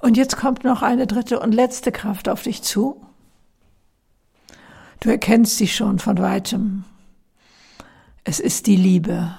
Und 0.00 0.16
jetzt 0.16 0.36
kommt 0.36 0.62
noch 0.62 0.82
eine 0.82 1.06
dritte 1.06 1.40
und 1.40 1.52
letzte 1.52 1.90
Kraft 1.90 2.28
auf 2.28 2.42
dich 2.42 2.62
zu. 2.62 3.04
Du 5.00 5.10
erkennst 5.10 5.56
sie 5.56 5.68
schon 5.68 5.98
von 5.98 6.18
weitem. 6.18 6.84
Es 8.24 8.40
ist 8.40 8.66
die 8.66 8.76
Liebe. 8.76 9.36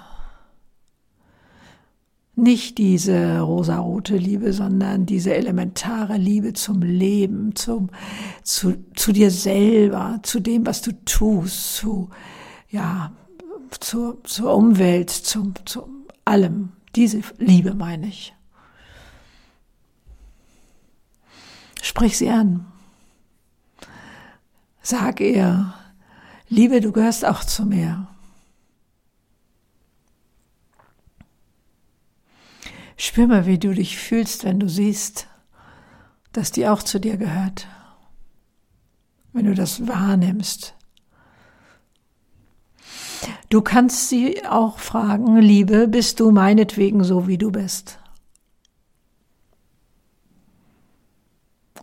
Nicht 2.40 2.78
diese 2.78 3.40
rosarote 3.40 4.16
Liebe, 4.16 4.54
sondern 4.54 5.08
diese 5.08 5.34
elementare 5.34 6.18
Liebe 6.18 6.54
zum 6.54 6.84
Leben, 6.84 7.56
zum, 7.56 7.90
zu, 8.44 8.76
zu 8.96 9.12
dir 9.12 9.32
selber, 9.32 10.20
zu 10.22 10.40
dem, 10.40 10.64
was 10.68 10.84
du 10.84 10.92
tust, 11.04 11.78
zu, 11.78 12.12
ja, 12.70 13.12
zur, 13.80 14.24
zur 14.24 14.56
Umwelt, 14.56 15.10
zum, 15.10 15.56
zu 15.66 15.90
allem. 16.26 16.74
Diese 16.96 17.22
Liebe 17.40 17.74
meine 17.74 18.08
ich. 18.08 18.36
Sprich 21.82 22.20
sie 22.20 22.30
an. 22.30 22.68
Sag 24.84 25.22
ihr, 25.22 25.74
Liebe, 26.50 26.82
du 26.82 26.92
gehörst 26.92 27.26
auch 27.26 27.44
zu 27.44 27.66
mir. 27.66 28.08
Spür 32.98 33.28
mal, 33.28 33.46
wie 33.46 33.60
du 33.60 33.74
dich 33.74 33.98
fühlst, 33.98 34.44
wenn 34.44 34.60
du 34.60 34.68
siehst, 34.68 35.28
dass 36.34 36.52
die 36.52 36.68
auch 36.68 36.82
zu 36.82 37.00
dir 37.00 37.18
gehört. 37.18 37.68
Wenn 39.34 39.46
du 39.46 39.54
das 39.54 39.88
wahrnimmst. 39.88 40.74
Du 43.50 43.62
kannst 43.62 44.10
sie 44.10 44.44
auch 44.46 44.80
fragen, 44.80 45.38
Liebe, 45.38 45.88
bist 45.88 46.20
du 46.20 46.32
meinetwegen 46.32 47.04
so, 47.04 47.28
wie 47.28 47.38
du 47.38 47.52
bist? 47.52 48.00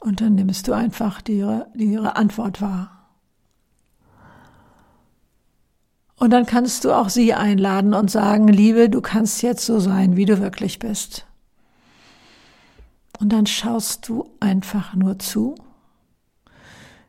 Und 0.01 0.21
dann 0.21 0.35
nimmst 0.35 0.69
du 0.69 0.73
einfach 0.73 1.23
ihre, 1.29 1.69
ihre 1.75 2.17
Antwort 2.17 2.61
wahr. 2.61 3.04
Und 6.17 6.31
dann 6.31 6.47
kannst 6.47 6.85
du 6.85 6.93
auch 6.93 7.09
sie 7.09 7.35
einladen 7.35 7.93
und 7.95 8.11
sagen, 8.11 8.49
Liebe, 8.49 8.89
du 8.89 9.01
kannst 9.01 9.43
jetzt 9.43 9.67
so 9.67 9.81
sein, 9.81 10.17
wie 10.17 10.27
du 10.27 10.41
wirklich 10.41 10.79
bist. 10.79 11.27
Und 13.19 13.33
dann 13.33 13.47
schaust 13.47 14.09
du 14.09 14.31
einfach 14.41 14.95
nur 14.95 15.19
zu, 15.19 15.57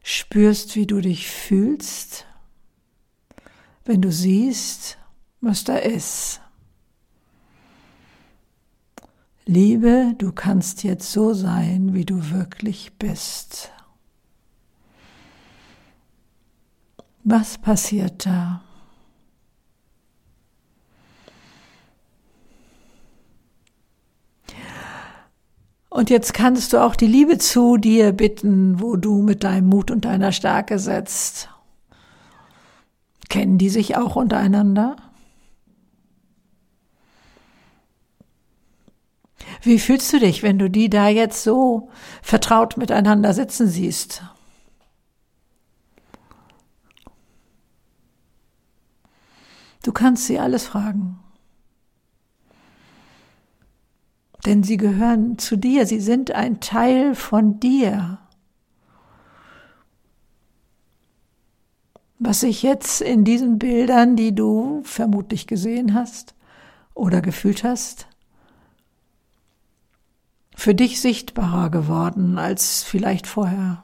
spürst, 0.04 0.76
wie 0.76 0.86
du 0.86 1.02
dich 1.02 1.28
fühlst, 1.28 2.26
wenn 3.86 4.02
du 4.02 4.12
siehst, 4.12 4.98
was 5.42 5.64
da 5.64 5.78
ist. 5.78 6.42
Liebe, 9.48 10.16
du 10.18 10.32
kannst 10.32 10.84
jetzt 10.84 11.12
so 11.12 11.34
sein, 11.34 11.94
wie 11.94 12.06
du 12.06 12.32
wirklich 12.32 12.94
bist. 12.98 13.72
Was 17.24 17.60
passiert 17.60 18.26
da? 18.26 18.65
Und 25.96 26.10
jetzt 26.10 26.34
kannst 26.34 26.74
du 26.74 26.84
auch 26.84 26.98
die 26.98 27.08
Liebe 27.08 27.38
zu 27.38 27.78
dir 27.78 28.12
bitten, 28.12 28.82
wo 28.82 28.98
du 28.98 29.22
mit 29.22 29.46
deinem 29.46 29.70
Mut 29.70 29.92
und 29.92 30.04
deiner 30.04 30.34
Stärke 30.34 30.78
setzt. 30.78 31.48
Kennen 33.30 33.58
die 33.58 33.70
sich 33.70 33.96
auch 33.96 34.18
untereinander? 34.18 34.98
Wie 39.62 39.80
fühlst 39.80 40.12
du 40.12 40.20
dich, 40.20 40.44
wenn 40.44 40.60
du 40.60 40.70
die 40.70 40.90
da 40.90 41.08
jetzt 41.08 41.44
so 41.44 41.90
vertraut 42.22 42.76
miteinander 42.76 43.34
sitzen 43.34 43.70
siehst? 43.70 44.22
Du 49.82 49.94
kannst 49.94 50.26
sie 50.26 50.40
alles 50.40 50.68
fragen. 50.68 51.25
Denn 54.46 54.64
sie 54.64 54.78
gehören 54.78 55.38
zu 55.38 55.56
dir, 55.56 55.86
sie 55.86 56.00
sind 56.00 56.32
ein 56.32 56.60
Teil 56.60 57.16
von 57.16 57.60
dir. 57.60 58.20
Was 62.20 62.42
sich 62.42 62.64
jetzt 62.64 63.02
in 63.02 63.24
diesen 63.24 63.60
Bildern, 63.60 64.16
die 64.16 64.34
du 64.34 64.82
vermutlich 64.84 65.48
gesehen 65.48 65.94
hast 65.94 66.36
oder 66.94 67.22
gefühlt 67.22 67.64
hast, 67.64 68.08
für 70.56 70.74
dich 70.74 71.02
sichtbarer 71.02 71.70
geworden 71.70 72.40
als 72.40 72.84
vielleicht 72.84 73.28
vorher. 73.28 73.84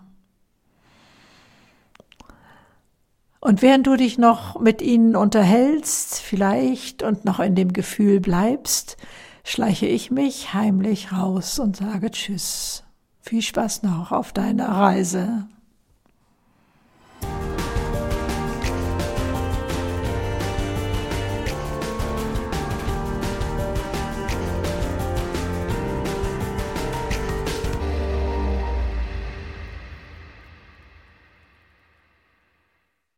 Und 3.41 3.61
während 3.61 3.87
du 3.87 3.95
dich 3.95 4.17
noch 4.17 4.59
mit 4.59 4.81
ihnen 4.81 5.15
unterhältst, 5.15 6.19
vielleicht 6.19 7.03
und 7.03 7.25
noch 7.25 7.39
in 7.39 7.55
dem 7.55 7.73
Gefühl 7.73 8.19
bleibst, 8.19 8.97
schleiche 9.43 9.87
ich 9.87 10.11
mich 10.11 10.53
heimlich 10.53 11.11
raus 11.11 11.59
und 11.59 11.77
sage 11.77 12.11
Tschüss. 12.11 12.83
Viel 13.19 13.41
Spaß 13.41 13.83
noch 13.83 14.11
auf 14.11 14.33
deiner 14.33 14.69
Reise. 14.69 15.47